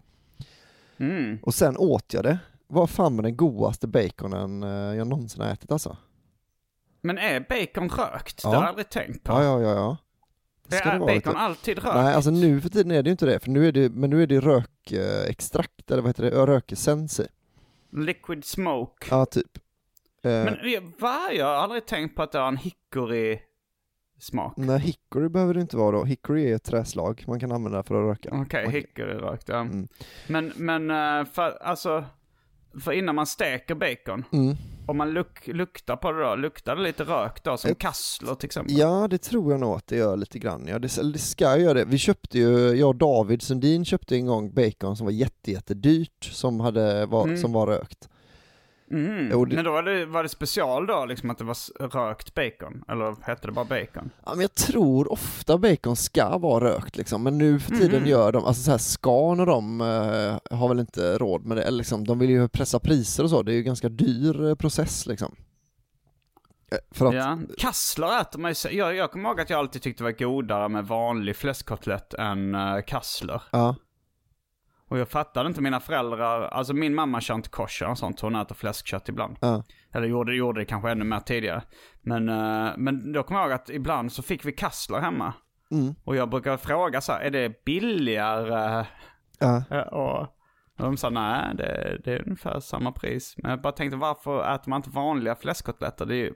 [0.99, 1.39] Mm.
[1.43, 2.39] Och sen åt jag det.
[2.69, 5.97] Vad fan med den godaste baconen eh, jag någonsin har ätit alltså.
[7.07, 8.41] Men är bacon rökt?
[8.45, 8.51] Ja.
[8.51, 9.33] Det har jag aldrig tänkt på.
[9.33, 9.97] Ja, ja, ja, ja.
[10.69, 11.39] Det är ska det vara, bacon du.
[11.39, 11.95] alltid rökt?
[11.95, 14.11] Nej, alltså nu för tiden är det ju inte det, för nu är det, men
[14.11, 17.27] nu är det rökextrakt, eller vad heter det, rökessens i.
[17.93, 19.07] Liquid smoke?
[19.11, 19.59] Ja, typ.
[20.23, 21.19] Eh, Men eh, va?
[21.33, 24.57] Jag har aldrig tänkt på att det har en hickory-smak.
[24.57, 26.05] Nej, hickory behöver det inte vara då.
[26.05, 28.37] Hickory är ett träslag man kan använda för att röka.
[28.43, 29.61] Okej, Man- hickory rökt, ja.
[29.61, 29.89] Mm.
[30.27, 32.05] Men, men eh, för, alltså,
[32.85, 34.57] för innan man steker bacon, Mm.
[34.89, 38.47] Om man luk, luktar på det då, luktar det lite rök då, som kassler till
[38.47, 38.79] exempel?
[38.79, 40.67] Ja, det tror jag nog att det gör lite grann.
[40.69, 41.85] Ja, det, det ska göra det.
[41.85, 46.25] Vi köpte ju, jag och David Sundin köpte en gång bacon som var jätte, jättedyrt,
[46.25, 47.37] som, hade, var, Mm.
[47.39, 48.09] som var rökt.
[48.91, 49.29] Mm.
[49.49, 51.57] Det- Men då var det, var det special då, liksom att det var
[51.89, 52.85] rökt bacon?
[52.89, 54.11] Eller hette det bara bacon?
[54.25, 58.11] Ja, men jag tror ofta bacon ska vara rökt liksom, men nu för tiden Mhm.
[58.11, 61.63] gör de, alltså så här Scan och de eh, har väl inte råd med det,
[61.63, 64.55] eller liksom, de vill ju pressa priser och så, det är ju ganska dyr eh,
[64.55, 65.35] process liksom.
[66.73, 67.39] Eh, För att, Ja.
[67.59, 70.69] Kassler äter man ju, jag, jag kommer ihåg att jag alltid tyckte det var godare
[70.69, 73.43] med vanlig fläskkotlett än uh, kassler.
[73.51, 73.75] ja.
[74.89, 78.37] Och jag fattade inte mina föräldrar, alltså min mamma kör inte kosher och sånt, hon
[78.37, 79.37] äter fläskkött ibland.
[79.41, 79.65] Ja.
[79.95, 81.63] Eller gjorde, gjorde det kanske ännu mer tidigare.
[82.03, 85.33] Men, eh, men då kommer jag ihåg att ibland så fick vi kassler hemma.
[85.71, 85.95] Mm.
[86.05, 88.85] Och jag brukar fråga så här, är det billigare?
[89.41, 90.27] Eh, Och,
[90.79, 93.35] de sa nej, det, det är ungefär samma pris.
[93.39, 96.07] Men jag bara tänkte varför äter man inte vanliga fläskkotletter?
[96.07, 96.35] Det är ju,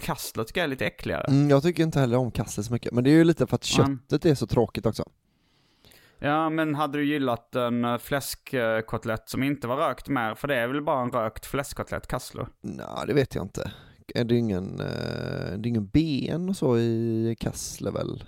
[0.00, 1.24] kassler tycker jag är lite äckligare.
[1.24, 3.54] Mm, jag tycker inte heller om kassler så mycket, men det är ju lite för
[3.56, 3.98] att Mm.
[4.08, 5.04] köttet är så tråkigt också.
[6.18, 10.34] Ja, men hade du gillat en eh, fläskkotlett som inte var rökt mer?
[10.34, 12.46] För det är väl bara en rökt fläskkotlett, kassler?
[12.60, 13.72] Nej, det vet jag inte.
[14.14, 14.86] Är det ingen, eh,
[15.58, 18.24] det är ingen ben och så i kassler väl?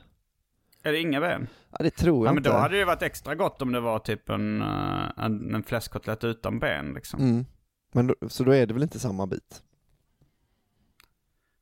[0.82, 1.48] Är det inga ben?
[1.70, 2.50] Ja, det tror jag Ja, men inte.
[2.50, 6.24] då hade det varit extra gott om det var typ en, eh, en, en fläskkotlett
[6.24, 7.20] utan ben liksom.
[7.20, 7.44] Mm.
[7.92, 9.62] Men då, så då är det väl inte samma bit?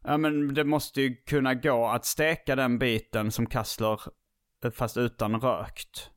[0.04, 4.00] Ja, men det måste ju kunna gå att steka den biten som kassler
[4.74, 6.10] fast utan rökt.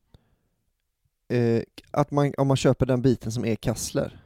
[1.30, 1.62] Eh,
[1.92, 4.20] att man, om man köper den biten som är kassler?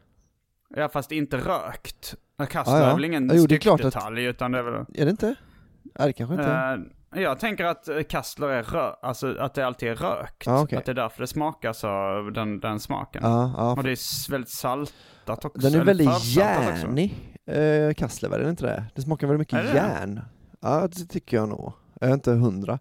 [0.76, 2.16] Ja, fast inte rökt.
[2.50, 2.90] Kassler Ja, ja.
[2.90, 4.86] är väl ingen jo, klart att- styckdetalj, utan det är väl...
[4.94, 5.36] Är det inte?
[5.84, 6.78] Nej, det kanske inte är.
[7.16, 10.46] Eh, jag tänker att eh, kassler är rö alltså att det alltid är rökt.
[10.46, 10.78] Ja, okej.
[10.78, 11.88] Att det är därför det smakar så,
[12.36, 13.22] den, den smaken.
[13.26, 13.72] Ja, ja.
[13.72, 15.70] Och det är väldigt saltat också.
[15.70, 18.86] Den är väldigt järnig, eh, kassler är det inte det?
[18.96, 20.22] Det smakar väldigt mycket järn.
[20.60, 21.74] Ja, det tycker jag nog.
[22.00, 22.80] Jag är inte hundra.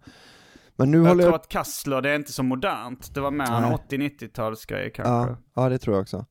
[0.81, 1.41] Men nu Jag håller tror jag...
[1.41, 3.14] att kassler, det är inte så modernt.
[3.14, 4.09] Det var mer en Nej.
[4.11, 5.12] 80-90-talsgrej kanske.
[5.12, 6.26] Ja, ja, det tror jag också.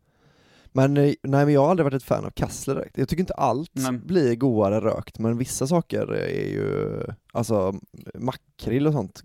[0.72, 2.97] Men eh, nej, men jag har aldrig varit ett fan av kassler direkt.
[2.97, 3.91] Jag tycker inte allt Nej.
[3.91, 7.74] blir godare rökt, men vissa saker är ju, alltså
[8.14, 9.22] makrill och sånt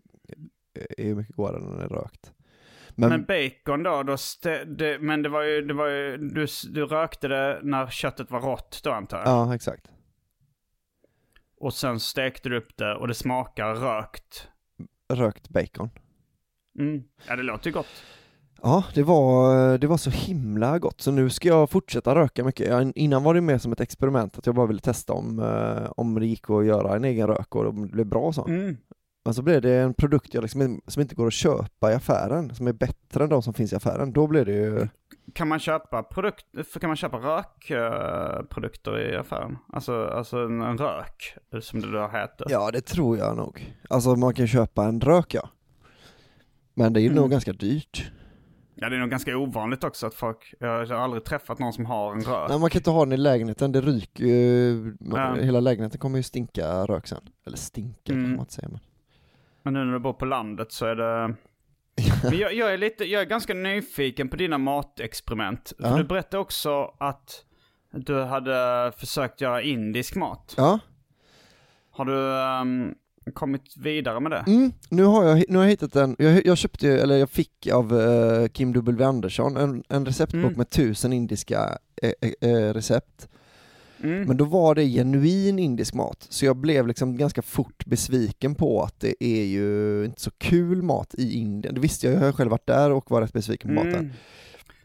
[0.99, 2.33] är ju mycket godare när det är rökt.
[2.97, 6.47] Men, Men bacon då, då stä- det, men det var ju, det var ju du,
[6.71, 9.29] du rökte det när köttet var rått då antar jag?
[9.29, 9.91] ja, exakt.
[11.61, 14.49] Och sen stekte du upp det och det smakar rökt.
[15.13, 15.91] Rökt bacon.
[16.79, 17.03] Mm.
[17.29, 17.87] Ja, det låter gott.
[18.63, 22.69] Ja, det var, det var så himla gott, så nu ska jag fortsätta röka mycket.
[22.69, 25.91] Jag, innan var det mer som ett experiment, att jag bara ville testa om, eh,
[25.97, 28.47] om det gick att göra en egen rök och om det blev bra så.
[28.47, 28.77] Mm.
[29.25, 32.55] Men så blev det en produkt jag liksom, som inte går att köpa i affären,
[32.55, 34.13] som är bättre än de som finns i affären.
[34.13, 34.89] Då blev det ju,
[35.33, 36.45] Kan man köpa produkt,
[36.81, 39.59] kan man köpa rökprodukter i affären?
[39.73, 42.47] Alltså, alltså en, en rök, som det då heter.
[42.51, 43.75] ja det tror jag nog.
[43.91, 45.49] Alltså man kan köpa en rök ja.
[46.75, 47.21] Men det är ju Mm.
[47.23, 48.11] nog ganska dyrt.
[48.75, 51.87] Ja, det är nog ganska ovanligt också att folk, jag har aldrig träffat någon som
[51.87, 52.49] har en rök.
[52.49, 55.35] Nej man kan inte ha den i lägenheten, det ryker ju, Ja.
[55.35, 57.21] hela lägenheten kommer ju stinka rök sen.
[57.47, 58.25] Eller stinka Mm.
[58.25, 58.81] kan man inte säga men.
[59.63, 61.35] Men nu när du bor på landet så är det...
[62.23, 65.73] Men jag, jag är lite, jag är ganska nyfiken på dina matexperiment.
[65.81, 65.97] För Ja.
[65.97, 67.45] du berättade också att
[67.93, 70.55] du hade försökt göra indisk mat.
[70.57, 70.79] Ja,
[71.91, 72.95] Har du ehm,
[73.35, 74.45] kommit vidare med det?
[74.47, 77.67] Mm, nu har jag, nu har jag hittat en, jag, jag köpte, eller jag fick
[77.73, 80.55] av eh, Kim W Andersson en, en receptbok Mm.
[80.57, 83.29] med tusen indiska eh, eh, recept.
[84.05, 84.23] Mm.
[84.23, 88.83] Men då var det genuin indisk mat, så jag blev liksom ganska fort besviken på
[88.83, 91.75] att det är ju inte så kul mat i Indien.
[91.75, 94.01] Det visste jag, jag har själv varit där och var rätt besviken på maten.
[94.01, 94.13] Mm.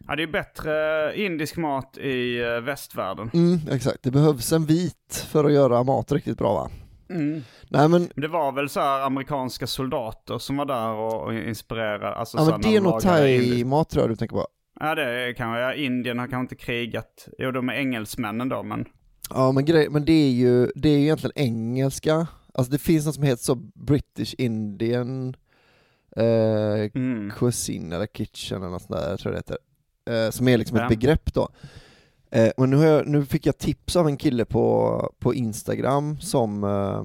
[0.07, 0.71] Ja, det är bättre
[1.15, 3.29] indisk mat i eh, västvärlden.
[3.33, 6.69] Mm, exakt, det behövs en vit för att göra mat riktigt bra va?
[7.09, 7.41] Mm.
[7.69, 12.09] Nej men, Det var väl så amerikanska soldater som var där och, inspirerade.
[12.09, 14.47] Alltså ja, men det är nog thai-mat tror jag du tänker på.
[14.79, 17.27] Ja det är kanske, ja, Indien har kanske inte krigat.
[17.37, 18.85] Jo de är engelsmännen då men.
[19.29, 23.05] Ja men, grej, men det är ju, det är ju egentligen engelska, alltså det finns
[23.05, 25.35] något som heter så British Indian
[26.15, 27.31] eh, Mm.
[27.37, 29.57] cuisine eller kitchen eller något sånt där, jag tror det heter.
[30.09, 30.83] Eh, som är liksom Ja.
[30.83, 31.49] ett begrepp då.
[32.31, 36.63] Eh, men nu, jag, nu fick jag tips av en kille på, på Instagram som,
[36.63, 37.03] eh,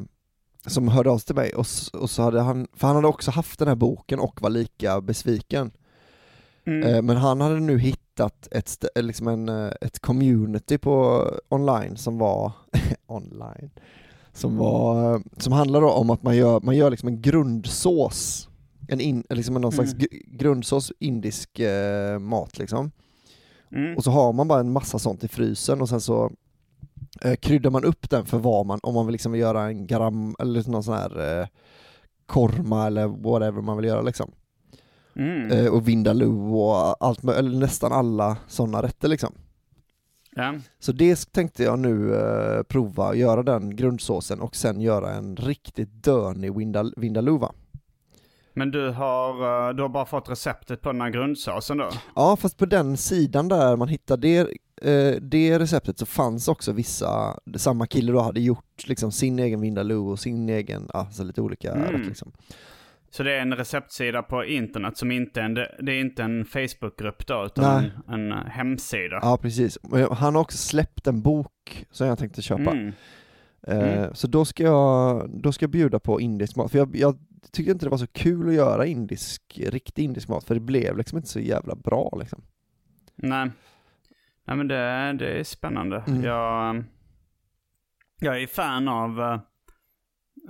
[0.71, 3.31] som hörde av sig till mig och, och så hade han, för han hade också
[3.31, 5.71] haft den här boken och var lika besviken.
[6.67, 6.83] Mm.
[6.95, 11.25] Eh, Men han hade nu hittat ett, st- eh, liksom en, eh, ett community på
[11.49, 12.53] online som var
[13.07, 13.71] online
[14.33, 18.49] som var, som handlar om att man gör, man gör liksom en grundsås
[18.89, 20.01] en in, liksom någon slags Mm.
[20.07, 22.91] gr- grundsås indisk eh, mat liksom.
[23.73, 23.97] Mm.
[23.97, 26.31] Och så har man bara en massa sånt i frysen och sen så
[27.23, 30.37] eh, kryddar man upp den för vad man, om man vill liksom göra en garam
[30.39, 31.47] eller någon sån här eh,
[32.27, 34.31] korma eller whatever man vill göra liksom.
[35.17, 35.51] Mm.
[35.51, 39.33] Eh, och vindaloo och allt, eller nästan alla sådana rätter liksom.
[40.37, 40.55] Ja.
[40.79, 46.05] Så det tänkte jag nu eh, prova, göra den grundsåsen och sen göra en riktigt
[46.05, 47.49] dönig vindal- vindaloo?
[48.57, 49.31] Men du har,
[49.69, 51.89] eh, du har bara fått receptet på den här grundsåsen då?
[52.15, 54.39] Ja, fast på den sidan där man hittar det,
[54.83, 59.61] eh, det receptet så fanns också vissa, samma kille då hade gjort liksom sin egen
[59.61, 61.93] vindaloo och sin egen, alltså lite olika Mm.
[61.93, 62.33] rätt liksom.
[63.15, 66.45] Så det är en receptsida på internet som inte är en, det är inte en
[66.45, 67.93] Facebookgrupp då, utan Nej.
[68.09, 69.19] en, en hemsida.
[69.23, 69.79] Ja, precis.
[70.11, 72.71] Han har också släppt en bok som jag tänkte köpa.
[72.71, 72.93] Mm.
[73.67, 74.15] Eh, Mm.
[74.15, 77.19] Så då ska, jag, då ska jag bjuda på indisk mat, för jag, jag
[77.53, 80.97] tyckte inte det var så kul att göra indisk, riktig indisk mat, för det blev
[80.97, 82.43] liksom inte så jävla bra liksom.
[83.15, 83.51] Nej.
[84.45, 86.05] Nej men det, det är spännande.
[86.07, 86.25] Mm.
[86.25, 86.85] Jag,
[88.21, 89.41] jag är fan av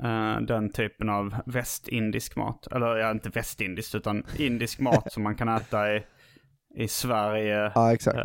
[0.03, 2.67] eh, den typen av västindisk mat.
[2.73, 6.03] Eller ja, inte västindisk utan indisk mat som man kan äta i,
[6.75, 7.73] i Sverige.
[7.75, 8.19] Ja, exakt.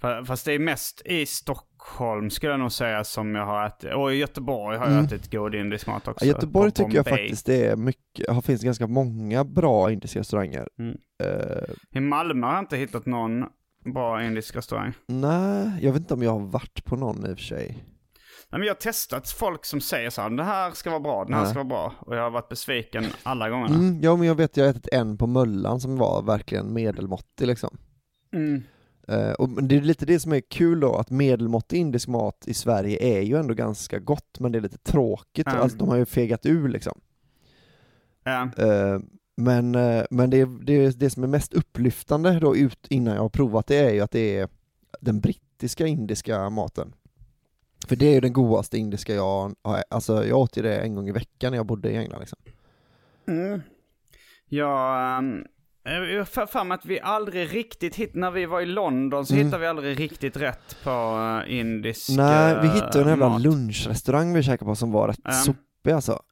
[0.00, 3.94] Fa- fast det är mest i Stockholm skulle jag nog säga som jag har ätit.
[3.94, 5.04] Och i Göteborg har jag Mm.
[5.04, 6.24] ätit god indisk mat också.
[6.24, 10.68] Ja, Göteborg tycker jag faktiskt det är mycket, har finns ganska många bra indiska restauranger.
[10.78, 10.96] Mm.
[11.24, 13.44] Eh, I Malmö har jag inte hittat någon
[13.94, 14.92] bra indisk restaurang.
[15.06, 17.84] nej, jag vet inte om jag har varit på någon i och för sig.
[18.50, 21.24] Nej, men jag har testat folk som säger så här, det här ska vara bra,
[21.24, 21.50] det här Nej.
[21.50, 21.94] ska vara bra.
[22.00, 23.74] Och jag har varit besviken alla gångerna.
[23.74, 27.46] Mm, ja men jag vet, jag har ätit en på Möllan som var verkligen medelmåttig
[27.46, 27.78] liksom.
[28.32, 28.62] Mm.
[29.08, 32.54] Eh, och det är lite det som är kul då, att medelmåttig indisk mat i
[32.54, 35.52] Sverige är ju ändå ganska gott, men det är lite tråkigt, Ja.
[35.52, 37.00] alltså de har ju fegat ur liksom.
[38.26, 38.98] Eh,
[39.36, 43.28] men eh, men det, det, det som är mest upplyftande då ut innan jag har
[43.28, 44.48] provat det är ju att det är
[45.00, 46.94] den brittiska indiska maten.
[47.88, 50.94] För det är ju den godaste indiska jag har, alltså jag åt ju det en
[50.94, 52.38] gång i veckan när jag bodde i England liksom.
[53.28, 53.60] Mm.
[54.48, 55.44] Ja, um,
[55.82, 59.46] jag har för att vi aldrig riktigt hitt när vi var i London så Mm.
[59.46, 63.42] hittade vi aldrig riktigt rätt på uh, indisk Nej, vi eh, hittade en jävla mat.
[63.42, 65.30] lunchrestaurang vi käkade på som var rätt Ja.
[65.32, 66.22] sopig alltså.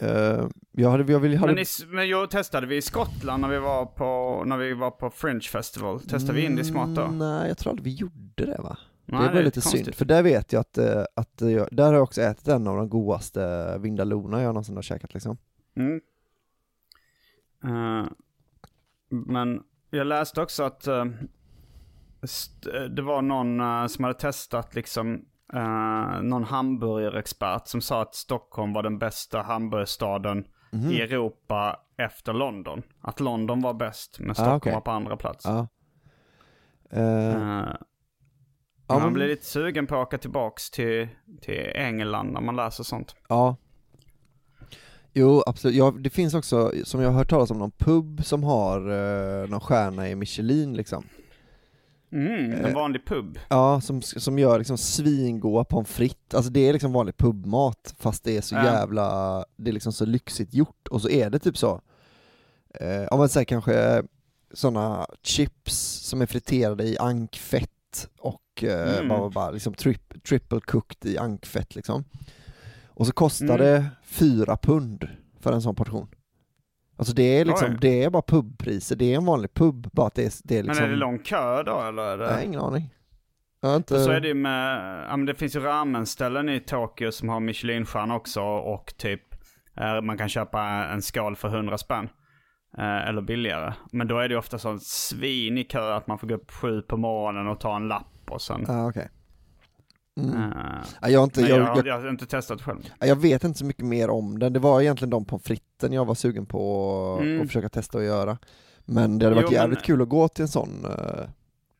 [0.00, 1.52] Eh, jag hade, jag ville, hade...
[1.52, 4.90] Men, i, men jo, testade vi i Skottland när vi var på, när vi var
[4.90, 6.00] på Fringe Festival?
[6.00, 7.02] Testade vi indisk mat då?
[7.02, 8.78] Mm, Nej, jag tror aldrig vi gjorde det va?
[9.12, 9.84] Nej, det var det lite konstigt.
[9.84, 12.66] synd, för där vet jag att, eh, att jag, där har jag också ätit en
[12.66, 15.38] av de godaste vindalona jag någonsin har käkat liksom.
[15.76, 16.00] Mm.
[17.64, 18.06] Eh,
[19.10, 20.88] men jag läste också att
[22.22, 28.14] st- det var någon eh, som hade testat liksom uh, någon hamburgerexpert som sa att
[28.14, 30.90] Stockholm var den bästa hamburgerstaden Mhm.
[30.90, 32.82] i Europa efter London.
[33.00, 34.72] Att London var bäst men Ah, Stockholm okej.
[34.72, 35.44] var på andra plats.
[35.44, 35.68] Ja.
[36.90, 37.74] Eh, Eh,
[38.94, 41.08] ja, man blir lite sugen på att åka tillbaks till,
[41.40, 43.14] till England när man läser sånt.
[43.28, 43.56] Ja.
[45.12, 45.76] Jo, absolut.
[45.76, 49.48] Ja, det finns också, som jag har hört talas om, någon pub som har eh,
[49.48, 51.04] någon stjärna i Michelin liksom.
[52.12, 53.38] Mm, en Eh, vanlig pub.
[53.48, 56.34] Ja, som, som gör liksom svingoda pommes frites.
[56.34, 58.64] Alltså det är liksom vanlig pubmat, fast det är så Ja.
[58.64, 60.88] jävla, det är liksom så lyxigt gjort.
[60.88, 61.80] Och så är det typ så,
[62.74, 64.02] eh, om man säger kanske
[64.52, 65.74] sådana chips
[66.08, 67.70] som är friterade i ankfett
[68.18, 69.08] och eh, Mm.
[69.08, 72.04] bara, bara liksom trip, triple cooked i ankfett liksom.
[72.88, 73.58] Och så kostar Mm.
[73.58, 75.08] det fyra pund
[75.40, 76.08] för en sån portion.
[76.96, 77.78] Alltså det är liksom, Oj.
[77.80, 80.62] det är bara pubpriser, det är en vanlig pub, bara att det är, det är
[80.62, 80.82] liksom...
[80.82, 82.02] Men är det lång kö då eller?
[82.02, 82.32] Är det...
[82.32, 82.94] Har ingen aning.
[83.66, 84.00] Inte...
[84.04, 87.40] Så är det ju med, ja men det finns ju ramenställen i Tokyo som har
[87.40, 89.22] Michelinstjärna också och typ
[89.76, 92.08] eh, man kan köpa en skål för 100 spänn.
[92.78, 93.74] Eh, eller billigare.
[93.92, 96.82] Men då är det ofta sån svin i kö att man får gå upp sju
[96.82, 98.64] på morgonen och ta en lapp och sen.
[98.68, 99.08] Ja, okej.
[100.20, 100.40] Mm.
[101.00, 102.78] Ja, jag, har inte, men jag, jag, jag, har inte testat själv.
[102.98, 105.92] ja, jag vet inte så mycket mer om den, det var egentligen de pommes fritesen
[105.92, 107.40] jag var sugen på att Mm.
[107.40, 108.38] att försöka testa att göra.
[108.84, 111.28] Men det hade varit Jo, men- jävligt kul att gå till en sån, eh,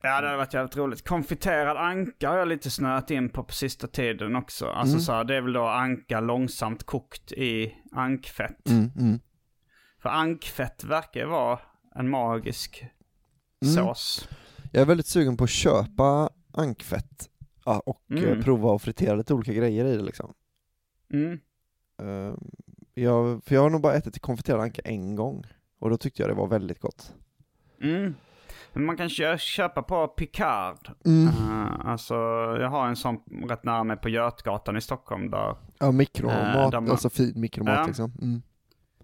[0.03, 1.07] Ja det hade varit jävligt roligt.
[1.07, 4.65] Konfiterad anka har jag lite snöat in på på sista tiden också.
[4.67, 5.01] Alltså Mm.
[5.01, 8.69] så här, det är väl då anka långsamt kokt i ankfett.
[8.69, 9.19] mm, mm.
[10.01, 11.59] För ankfett verkar vara
[11.95, 12.85] en magisk
[13.65, 13.73] Mm.
[13.75, 14.29] sås.
[14.71, 17.29] Jag är väldigt sugen på att köpa ankfett
[17.65, 18.43] ja, och eh, Mm.
[18.43, 20.33] prova att fritera lite olika grejer i det liksom.
[21.13, 21.39] Mm.
[22.01, 22.33] Eh,
[22.93, 25.43] jag, för jag har nog bara ätit konfiterad anka en gång,
[25.79, 27.13] och då tyckte jag det var väldigt gott.
[27.81, 28.15] Mm.
[28.73, 30.91] Man kan kö- köpa på Picard.
[31.05, 31.27] Mm.
[31.27, 32.13] Eh, alltså
[32.59, 33.17] jag har en sån
[33.49, 35.55] rätt nära mig på Götgatan i Stockholm där.
[35.79, 37.85] Ja, mikromat, Eh, där man- alltså fin mikromat Ja.
[37.87, 38.11] liksom.
[38.21, 38.41] Mm.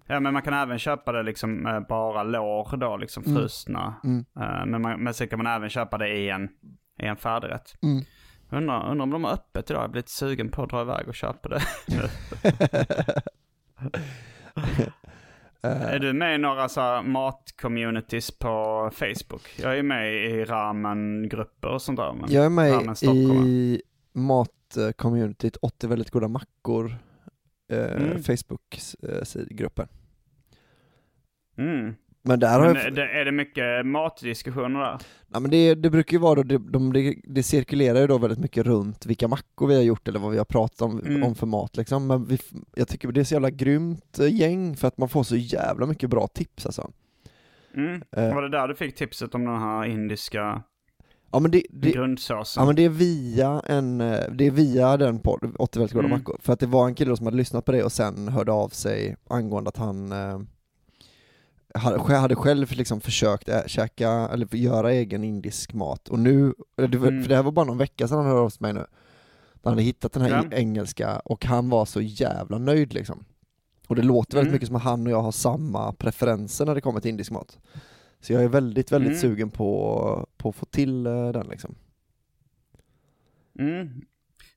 [0.08, 3.36] Ja men man kan även köpa det liksom eh, bara lår då, liksom Mm.
[3.36, 3.94] frusna.
[4.04, 4.24] Mm.
[4.40, 6.48] Eh, men, man, men sen kan man även köpa det i en,
[7.02, 7.74] i en färdigrätt.
[7.82, 8.04] Mm.
[8.50, 11.08] Undrar, undrar om de har öppet idag, jag blir lite sugen på att dra iväg
[11.08, 11.60] och köpa det.
[11.92, 12.10] Eh,
[15.94, 19.42] är du med i några så mat-communities på Facebook?
[19.56, 22.12] Jag är med i ramen-grupper och sånt där.
[22.12, 23.82] Men Jag är med i
[24.12, 26.96] matcommunityt 80 väldigt goda mackor,
[27.72, 28.22] eh, Mm.
[28.22, 29.88] Facebook-gruppen.
[31.58, 31.94] Mm.
[32.22, 32.98] Men där har Men jag...
[33.20, 34.98] är det, mycket matdiskussioner där?
[35.32, 38.18] Ja, men det, det brukar ju vara då, det, de, det, det cirkulerar ju då
[38.18, 41.22] väldigt mycket runt vilka mackor vi har gjort eller vad vi har pratat om, Mm.
[41.22, 42.06] om för mat liksom.
[42.06, 42.38] Men vi,
[42.74, 45.86] jag tycker det är så jävla grymt eh, gäng för att man får så jävla
[45.86, 46.90] mycket bra tips alltså.
[47.76, 48.02] Mm.
[48.16, 48.34] Eh.
[48.34, 50.62] Var det där du fick tipset om den här indiska
[51.32, 52.60] Ja men det, det, grundsåsen?
[52.60, 56.06] ja, men det är via en, eh, det är via den podden, 80 väldigt goda
[56.06, 56.18] Mm.
[56.18, 56.38] mackor.
[56.42, 58.68] För att det var en kille som hade lyssnat på det och sen hörde av
[58.68, 60.12] sig angående att han
[61.84, 67.22] eh, hade, själv liksom försökt ä, käka, eller göra egen indisk mat och nu, Mm.
[67.22, 68.86] för det här var bara någon vecka sedan han hörde av sig mig nu.
[69.62, 70.44] Han hade hittat den här Ja.
[70.56, 73.24] i- engelska och han var så jävla nöjd liksom.
[73.86, 74.52] Och det låter väldigt Mm.
[74.54, 77.58] mycket som att han och jag har samma preferenser när det kommer till indisk mat.
[78.20, 79.20] Så jag är väldigt, väldigt Mm.
[79.20, 81.74] sugen på, på att få till eh, den liksom.
[83.58, 83.88] Mm.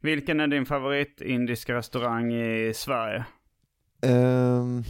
[0.01, 3.25] Vilken är din favorit indiska restaurang i Sverige?
[4.01, 4.83] Ehm,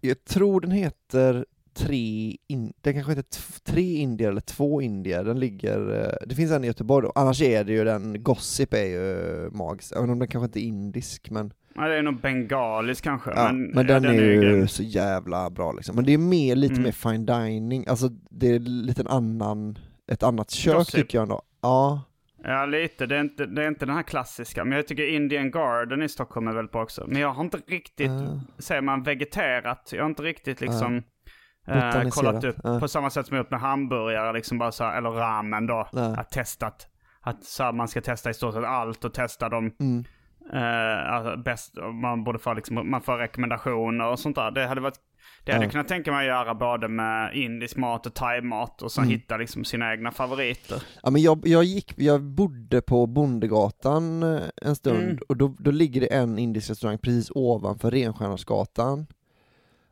[0.00, 5.40] jag, tror den heter tre, in, den kanske heter tre indier eller två indier, den
[5.40, 8.84] ligger, eh, det finns en i Göteborg då, annars är det ju den, Gossip är
[8.84, 13.04] ju magisk, även om den kanske inte är indisk men, Ja, det är nog bengalisk
[13.04, 13.30] kanske.
[13.30, 14.68] ja, men, men, ja, den, är ju grym.
[14.68, 15.96] så jävla bra liksom.
[15.96, 16.82] Men det är mer, lite Mm.
[16.84, 19.78] mer fine dining, alltså det är lite en annan,
[20.12, 20.94] ett annat kök Gossip.
[20.94, 21.42] tycker jag ändå.
[21.60, 22.02] Ja,
[22.42, 23.06] Ja, lite.
[23.06, 24.64] Det är, inte, det är inte den här klassiska.
[24.64, 27.04] Men jag tycker Indian Garden i Stockholm är väldigt bra också.
[27.06, 28.40] Men jag har inte riktigt, Ah.
[28.58, 32.80] säger man vegeterat, jag har inte riktigt liksom eh, Botaniserat, kollat upp ah.
[32.80, 35.88] på samma sätt som jag gjort med hamburgare, liksom bara så här, eller ramen då.
[35.92, 36.14] Nej.
[36.18, 36.86] Att testat.
[37.20, 39.72] Att så här, man ska testa i stort sett allt och testa dem.
[39.80, 40.04] mm.
[40.52, 44.50] Eh, alltså bäst, man borde få liksom, man får rekommendationer och sånt där.
[44.50, 44.98] Det hade varit,
[45.44, 45.66] det hade Ja.
[45.66, 49.12] jag kunnat tänka mig att göra både med indisk mat och thai-mat och sen Mm.
[49.18, 50.82] hitta liksom sina egna favoriter.
[51.02, 55.18] Ja men jag, jag gick, jag bodde på Bondegatan eh, en stund Mm.
[55.28, 59.06] och då, då ligger det en indisk restaurang precis ovanför Renstjärnersgatan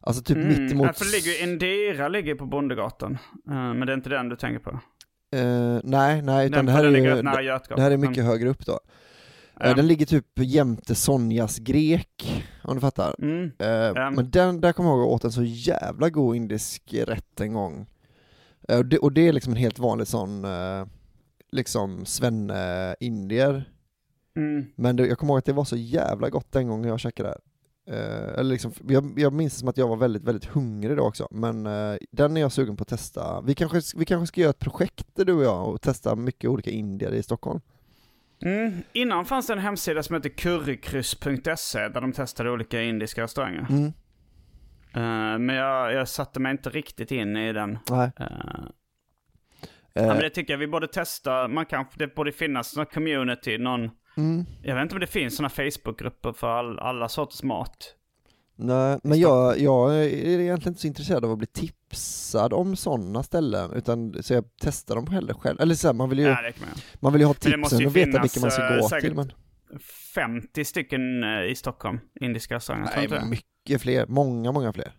[0.01, 0.87] Alltså typ Mm, mitt emot...
[0.87, 3.19] ja, för det ligger, Indira ligger på Bondegatan.
[3.49, 4.71] Eh, men det är inte den du tänker på.
[5.37, 7.23] Eh, nej, nej, utan Den- det här, är ju,
[7.77, 8.81] det, här är mycket högre upp då.
[9.61, 9.75] Ja.
[9.75, 13.15] Den ligger typ jämte Sonjas grek, om du fattar.
[13.19, 13.51] Mm.
[13.59, 14.11] Ja.
[14.11, 17.41] Men den, där kommer jag ihåg att jag åt en så jävla god indisk rätt
[17.41, 17.87] en gång.
[18.69, 20.87] Och, det, och det är liksom en helt vanlig sån, eh,
[21.53, 23.71] liksom svenne-indier.
[24.37, 24.67] Mm.
[24.75, 27.29] Men det, jag kommer ihåg att det var så jävla gott den gången jag käkade
[27.29, 27.41] där.
[28.39, 31.63] Eller liksom, jag, jag minns som att jag var väldigt, väldigt hungrig då också, men
[32.11, 33.41] den är jag sugen på att testa.
[33.41, 36.71] Vi kanske, vi kanske ska göra ett projekt du och jag och testa mycket olika
[36.71, 37.61] indier i Stockholm.
[38.43, 38.83] Mm.
[38.93, 43.67] Innan fanns det en hemsida som hette currykryss.se där de testade olika indiska restauranger.
[43.71, 43.93] Mm.
[44.95, 47.79] Eh, men jag, jag satte mig inte riktigt in i den.
[47.91, 48.11] Nej.
[48.17, 48.27] Eh,
[49.93, 51.49] ja, men det tycker jag vi borde testa.
[51.49, 53.91] Man kan, det borde finnas någon community, någon...
[54.17, 54.45] mm.
[54.63, 57.95] Jag vet inte om det finns sådana Facebookgrupper för all, alla sorters mat.
[58.59, 63.23] Nej, men jag, jag är egentligen inte så intresserad av att bli tipsad om sådana
[63.23, 65.61] ställen, utan så jag testar dem hellre själv.
[65.61, 66.53] Eller så här, man vill ju, kan
[67.01, 69.15] man vill ju ha tipsen ju och veta vilka man ska eh, gå till.
[69.15, 69.33] Men...
[70.15, 72.91] 50 stycken eh, i Stockholm, indiska restauranger.
[72.97, 74.93] Nej, inte mycket fler, många, många fler.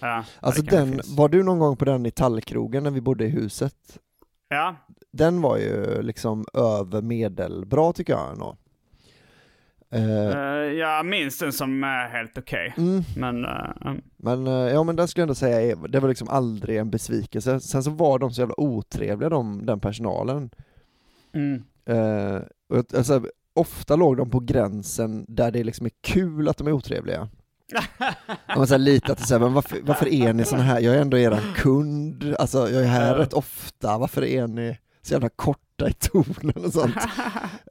[0.00, 1.16] Ja, Alltså den, finns.
[1.16, 3.98] var du någon gång på den i Tallkrogen när vi bodde i huset?
[4.48, 4.76] Ja,
[5.12, 8.56] Den var ju liksom över medelbra tycker jag ändå.
[9.90, 12.74] Eh, eh, jag minns den som eh, helt okej.
[12.78, 14.00] mm, Men, mm.
[14.16, 16.90] men eh, ja men den skulle jag ändå säga, är- det var liksom aldrig en
[16.90, 17.60] besvikelse.
[17.60, 20.50] Sen så var de så jävla otrevliga de, den personalen.
[21.34, 21.62] Mm.
[22.68, 26.72] Och, alltså, ofta låg de på gränsen där det liksom är kul att de är
[26.72, 27.28] otrevliga.
[28.30, 30.62] Om man säger lite att det är så här, men varför, varför är ni såna
[30.62, 34.78] här, jag är ändå eran kund, alltså jag är här rätt ofta, varför är ni
[35.02, 36.94] så jävla korta i tonen och sånt?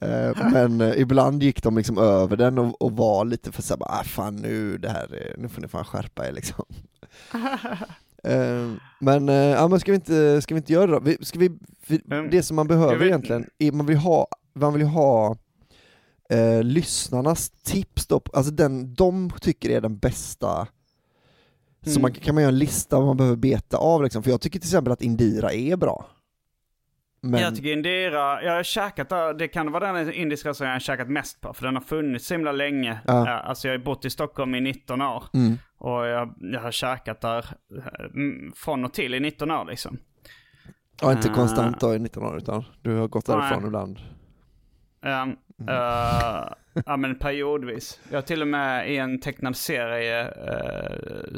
[0.01, 3.81] Eh, men eh, ibland gick de liksom över den och, och var lite för såhär,
[3.85, 6.65] ah, fan nu, det här, är- nu får ni fan skärpa er liksom.
[8.23, 11.25] Eh, men, ja men ska vi inte, ska vi inte göra det då?
[11.25, 11.51] Ska vi,
[12.31, 15.35] det som man behöver egentligen, är, man vill ha, man vill ju ha
[16.29, 20.67] eh, lyssnarnas tips då, alltså den de tycker är den bästa
[21.83, 22.01] så Mm.
[22.01, 24.59] man, kan man göra en lista vad man behöver beta av liksom, för jag tycker
[24.59, 26.05] till exempel att Indira är bra.
[27.31, 30.75] Men, Jag tycker Indira, jag har käkat där, det kan vara den indiska restaurangen jag
[30.75, 32.99] har käkat mest på, för den har funnits så himla länge.
[33.07, 33.27] Ja.
[33.29, 35.23] Ja, Alltså jag har bott i Stockholm i 19 år.
[35.33, 37.45] mm, Och jag, jag har käkat där
[38.13, 39.97] mm, från och till i 19 år liksom.
[41.01, 41.33] ja, inte Ah.
[41.35, 43.67] konstant då i 19 år utan du har gått därifrån Nej.
[43.67, 43.99] ibland.
[45.01, 45.29] Um,
[45.69, 46.49] uh,
[46.85, 47.99] ja men periodvis.
[48.09, 51.37] Jag har till och med i en tecknad serie, uh,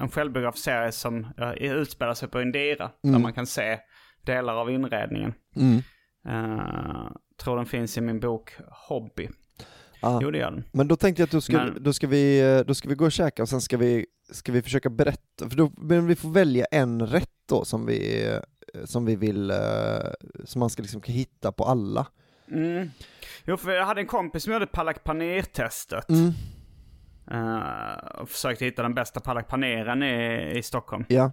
[0.00, 2.90] en självbiografisk serie som uh, utspelar sig på Indira.
[3.02, 3.22] Där Mm.
[3.22, 3.78] man kan se
[4.26, 5.34] delar av inredningen.
[5.56, 5.82] Mm.
[6.28, 8.52] Uh, tror den finns i min bok
[8.88, 9.28] Hobby.
[10.02, 10.18] Ja.
[10.22, 10.64] Jo, det gör den.
[10.72, 12.94] Men då tänkte jag att då ska, Men- då ska, vi, eh, då ska vi
[12.94, 16.16] gå och käka och sen ska vi, ska vi försöka berätta, för då, men vi
[16.16, 19.52] får välja en rätt då som vi, eh, som vi vill,
[20.44, 22.06] som man ska liksom hitta på alla.
[22.50, 22.90] Mm.
[23.44, 26.08] Jo, för jag hade en kompis som gjorde palak paner-testet.
[26.08, 26.32] Mm.
[27.30, 31.04] Eh, och försökte hitta den bästa palak paneren i, i Stockholm.
[31.08, 31.32] Ja.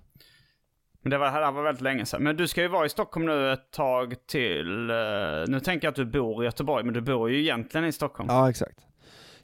[1.01, 2.23] Men det var, det här var väldigt länge sedan.
[2.23, 4.89] Men du ska ju vara i Stockholm nu ett tag till.
[4.89, 4.95] eh,
[5.47, 8.29] nu tänker jag att du bor i Göteborg, men du bor ju egentligen i Stockholm.
[8.31, 8.79] Ja, exakt.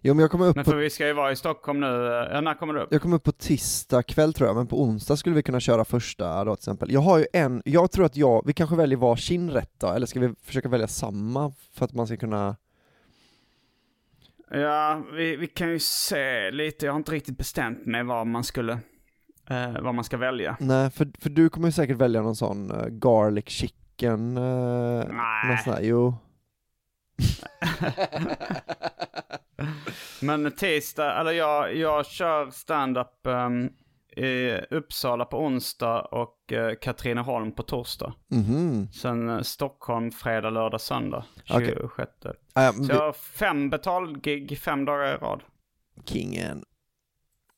[0.01, 2.07] Jo men jag kommer upp Men på, för vi ska ju vara i Stockholm nu.
[2.07, 2.88] eh, Ja, när kommer du upp?
[2.91, 5.85] jag kommer upp på tisdag kväll tror jag, men på onsdag skulle vi kunna köra
[5.85, 6.91] första då till exempel.
[6.91, 10.05] Jag har ju en, jag tror att jag, vi kanske väljer varsin rätt då, eller
[10.07, 12.55] ska vi försöka välja samma för att man ska kunna
[14.51, 16.85] Ja, vi, vi kan ju se lite.
[16.85, 18.79] Jag har inte riktigt bestämt mig vad man skulle,
[19.49, 20.57] eh, vad man ska välja.
[20.59, 25.57] Nej, för, för du kommer ju säkert välja någon sån eh, garlic chicken, uh, Nej.
[25.63, 26.15] sån här, jo.
[30.21, 33.69] Men tisdag, eller jag, jag kör stand-up ehm,
[34.15, 38.13] i Uppsala på onsdag och uh, Katrineholm på torsdag.
[38.27, 38.87] Mhm.
[38.91, 41.25] Sen eh, Stockholm fredag, lördag, söndag.
[41.49, 41.77] Okej.
[41.81, 42.11] 26.
[42.53, 45.41] Ja, Så vi- jag har fem betalgig fem dagar i rad.
[46.05, 46.63] Kingen.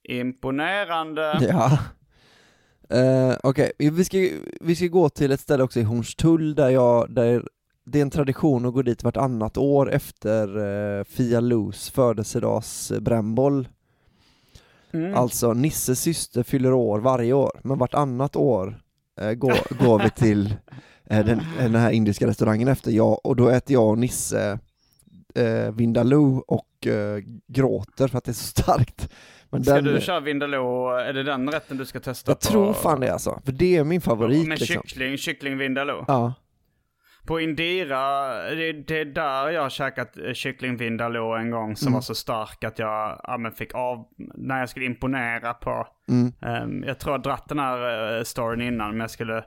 [0.09, 1.37] Imponerande.
[1.49, 1.79] Ja.
[2.93, 4.29] Uh, Okej, vi, ska,
[4.61, 7.43] vi ska gå till ett ställe också i Hornstull där jag, där
[7.85, 13.67] det är en tradition att gå dit vartannat år efter uh, Fia Lus födelsedagsbrännboll.
[14.91, 15.15] Mm.
[15.15, 18.81] Alltså Nisses syster fyller år varje år, men vartannat år
[19.21, 20.55] eh, går, går vi till
[21.09, 24.59] eh, den, den här indiska restaurangen efter, jag, och då äter jag och Nisse
[25.35, 29.09] eh, Vindaloo och eh, gråter för att det är så starkt.
[29.49, 30.87] Men Ska den, du köra Vindaloo?
[30.89, 32.31] Är det den rätten du ska testa?
[32.31, 32.47] jag på?
[32.47, 34.81] tror fan det alltså, för det är min favorit Med liksom.
[34.83, 36.05] kyckling, kyckling Vindaloo?
[36.07, 36.33] Ja.
[37.27, 41.87] På Indira, det, det är där jag har käkat eh, kyckling Vindaloo en gång som
[41.87, 41.93] Mm.
[41.93, 46.31] var så stark att jag ja, fick av, när jag skulle imponera på, Mm.
[46.41, 49.37] ehm, jag tror jag dratt den här uh, storyn innan, men jag skulle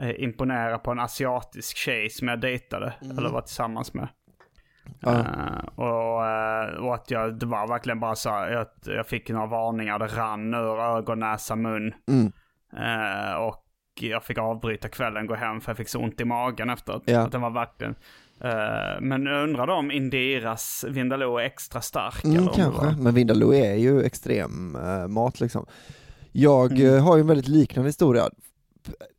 [0.00, 4.08] eh, imponera på en asiatisk tjej som jag dejtade, eller var tillsammans med.
[5.00, 5.10] Ja.
[5.18, 9.28] Eh, och, eh, och att jag, det var verkligen bara så här, att jag fick
[9.30, 11.94] några varningar, det rann ur ögon, näsa, mun.
[12.08, 12.32] Mm.
[12.76, 13.64] Eh, och
[14.00, 17.02] jag fick avbryta kvällen, gå hem för jag fick så ont i magen efteråt.
[17.06, 17.20] Ja.
[17.20, 17.94] Att den var verkligen...
[18.44, 22.24] Eh, men jag undrade om Indiras Vindaloo är extra stark?
[22.24, 25.66] Mm, kanske, men Vindaloo är ju extrem eh, mat liksom.
[26.32, 27.02] Jag Mm.
[27.02, 28.22] har ju en väldigt liknande historia.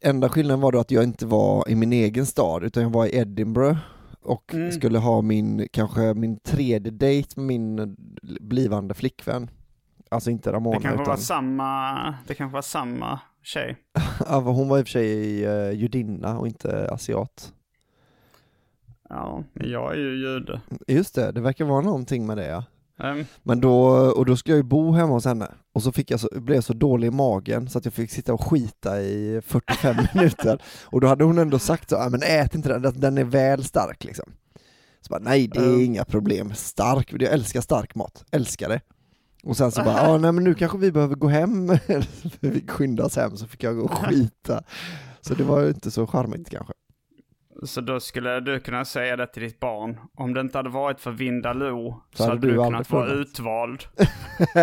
[0.04, 3.06] Enda skillnaden var då att jag inte var i min egen stad, utan jag var
[3.06, 3.78] i Edinburgh
[4.24, 4.72] och Mm.
[4.72, 7.86] skulle ha min, kanske min tredje dejt med min eh,
[8.42, 9.50] blivande flickvän.
[10.10, 13.78] Alltså inte Ramona Det kanske utan, var samma, det kanske var samma tjej.
[14.26, 17.54] ja, hon var i och för sig uh, judinna och inte asiat.
[19.10, 20.62] Ja, jag är ju jude.
[20.88, 22.64] Just det, det verkar vara någonting med det ja.
[23.04, 23.76] Ehm, Men då,
[24.16, 26.56] och då skulle jag ju bo hemma hos henne, och så, fick jag så, blev
[26.56, 30.62] jag så dålig i magen så att jag fick sitta och skita i 45 minuter,
[30.86, 33.64] och då hade hon ändå sagt så, "Ja, men ät inte den, den är väl
[33.64, 34.26] stark liksom.
[35.02, 35.82] Så bara, nej det är Mm.
[35.82, 38.82] inga problem, stark, jag älskar stark mat, älskar det.
[39.44, 41.68] Och sen så bara, ja nej men nu kanske vi behöver gå hem,
[42.40, 44.64] vi fick skynda oss hem så fick jag gå och skita.
[45.22, 46.74] Så det var ju inte så charmigt kanske.
[47.64, 49.98] Så då skulle du kunna säga det till ditt barn.
[50.18, 53.84] Om det inte hade varit för Vindaloo så, hade hade du du kunnat vara utvald.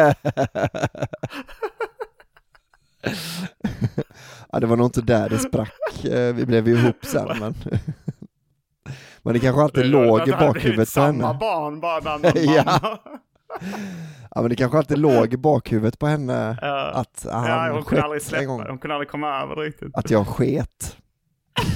[4.52, 5.72] ja, det var nog inte där det sprack,
[6.04, 7.54] Eh, vi blev ju ihop sen men
[9.22, 11.38] Men det kanske alltid låg i Det hade blivit bakhuvudet på samma henne.
[11.38, 12.98] barn bara andra Ja.
[14.34, 16.90] Ja men det kanske alltid låg i bakhuvudet på henne Ja.
[16.90, 18.64] att han ja, hon kunde aldrig en släppa gång.
[18.68, 19.90] Hon kunde aldrig komma över det riktigt.
[19.94, 20.96] Att jag sket.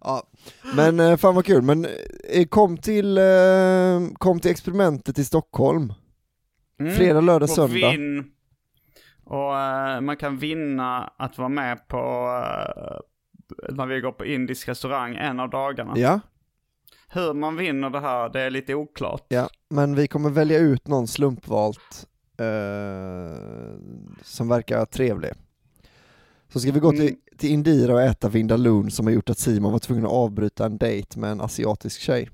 [0.00, 0.22] ja,
[0.74, 1.62] men eh, fan vad kul.
[1.62, 1.86] Men
[2.30, 5.92] eh, kom till, eh, kom till experimentet i Stockholm.
[6.80, 6.94] Mm.
[6.94, 7.90] Fredag, lördag, Och söndag.
[7.90, 8.24] Vinn.
[9.24, 11.96] Och eh, man kan vinna att vara med på
[12.46, 12.98] eh,
[13.74, 15.92] när vi går på indisk restaurang en av dagarna.
[15.96, 16.20] Ja,
[17.08, 19.24] Hur man vinner det här, det är lite oklart.
[19.28, 22.06] ja, men vi kommer välja ut någon slumpvalt
[22.38, 23.36] eh,
[24.22, 25.30] som verkar trevlig.
[26.52, 27.16] Så ska vi gå till, Mm.
[27.38, 30.78] Till Indira och äta Vindaloo som har gjort att Simon var tvungen att avbryta en
[30.78, 32.30] dejt med en asiatisk tjej.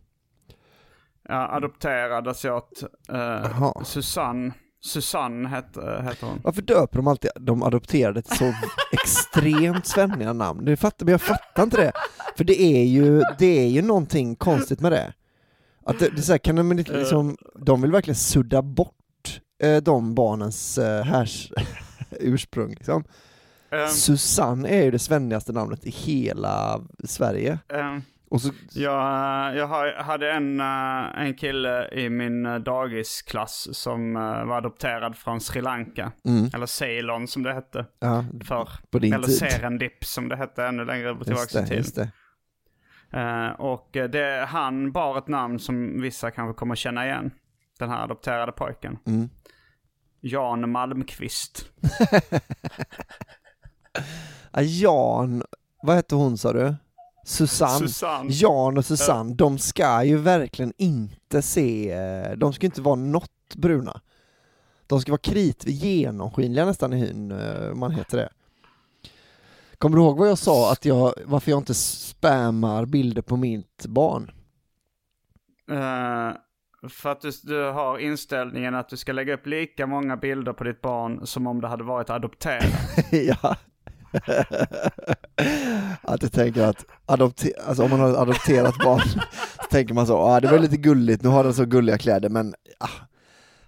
[1.28, 2.84] Ja, adopterad asiat.
[3.08, 3.84] Jaha.
[3.84, 4.52] Susanne.
[4.84, 6.40] Susanne hette, heter hon.
[6.44, 8.54] Varför döper de alltid de adopterade till så
[8.92, 10.64] extremt svenniga namn?
[10.64, 11.92] Det fattar, men jag fattar inte det.
[12.36, 15.12] För det är ju, det är ju någonting konstigt med det.
[15.84, 19.76] Att det, det är så här, kan de liksom, de vill verkligen sudda bort eh,
[19.76, 21.52] de barnens eh, härs,
[22.10, 23.04] ursprung liksom.
[23.72, 27.58] Ehm, Susanne är ju det svennigaste namnet i hela Sverige.
[27.68, 33.68] ehm, Och så, Jag, jag har, hade en, eh, en kille i min eh, dagisklass
[33.72, 36.12] som eh, var adopterad från Sri Lanka.
[36.24, 36.50] Mm.
[36.54, 38.24] Eller Ceylon som det hette ja,
[38.90, 39.36] din Eller tid.
[39.36, 42.08] Serendip som det hette ännu längre tillbaka i tiden.
[43.12, 47.30] Eh, och eh, det, han bar ett namn som vissa kanske kommer känna igen.
[47.78, 48.98] Den här adopterade pojken.
[49.06, 49.28] Mm.
[50.20, 51.70] Jan Malmqvist.
[54.52, 55.42] Ja, Jan,
[55.82, 56.74] vad hette hon sa du?
[57.24, 57.88] Susanne.
[57.88, 58.30] Susanne.
[58.30, 63.54] Jan och Susanne, de ska ju verkligen inte se, eh, de ska inte vara något
[63.56, 64.00] bruna.
[64.86, 68.28] De ska vara krit, genomskinliga nästan i hyn, eh, man heter det.
[69.78, 73.86] Kommer du ihåg vad jag sa, att jag, varför jag inte spammar bilder på mitt
[73.86, 74.30] barn?
[75.70, 76.36] Eh,
[76.88, 80.64] för att du, du har inställningen att du ska lägga upp lika många bilder på
[80.64, 82.64] ditt barn som om det hade varit adopterat.
[83.10, 83.56] ja.
[86.02, 89.20] att jag tänker att adopte- alltså om man har ett adopterat barn så
[89.70, 92.54] tänker man så, ah, det var lite gulligt, nu har den så gulliga kläder men
[92.78, 92.88] ah,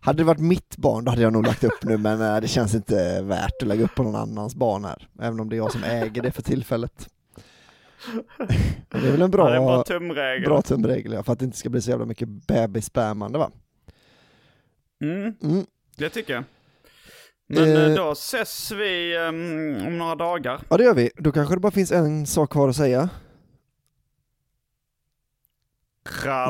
[0.00, 2.48] hade det varit mitt barn då hade jag nog lagt upp nu men eh, det
[2.48, 5.58] känns inte värt att lägga upp på någon annans barn här, även om det är
[5.58, 7.08] jag som äger det för tillfället.
[8.90, 10.44] Det är väl en bra, Ja, en bra tumregel.
[10.48, 13.50] bra tumregel ja, för att det inte ska bli så jävla mycket bebisspammande va?
[15.02, 15.66] Mm, Mm.
[15.96, 16.44] det tycker jag.
[17.48, 17.84] Men Eh.
[17.84, 20.60] eh, då ses vi ehm, om några dagar.
[20.70, 23.08] Ja det gör vi, då kanske det bara finns en sak kvar att säga.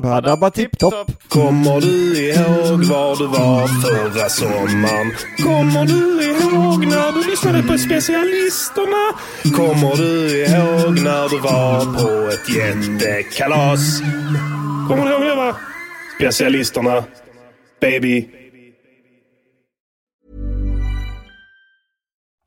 [0.02, 1.28] Badabba tipptopp.
[1.28, 5.12] Kommer du ihåg var du var förra sommaren?
[5.42, 9.18] Kommer du ihåg när du lyssnade på specialisterna?
[9.56, 14.00] Kommer du ihåg när du var på ett jättekalas?
[14.88, 15.56] Kommer du ihåg det va?
[16.16, 17.04] Specialisterna.
[17.80, 18.28] Baby.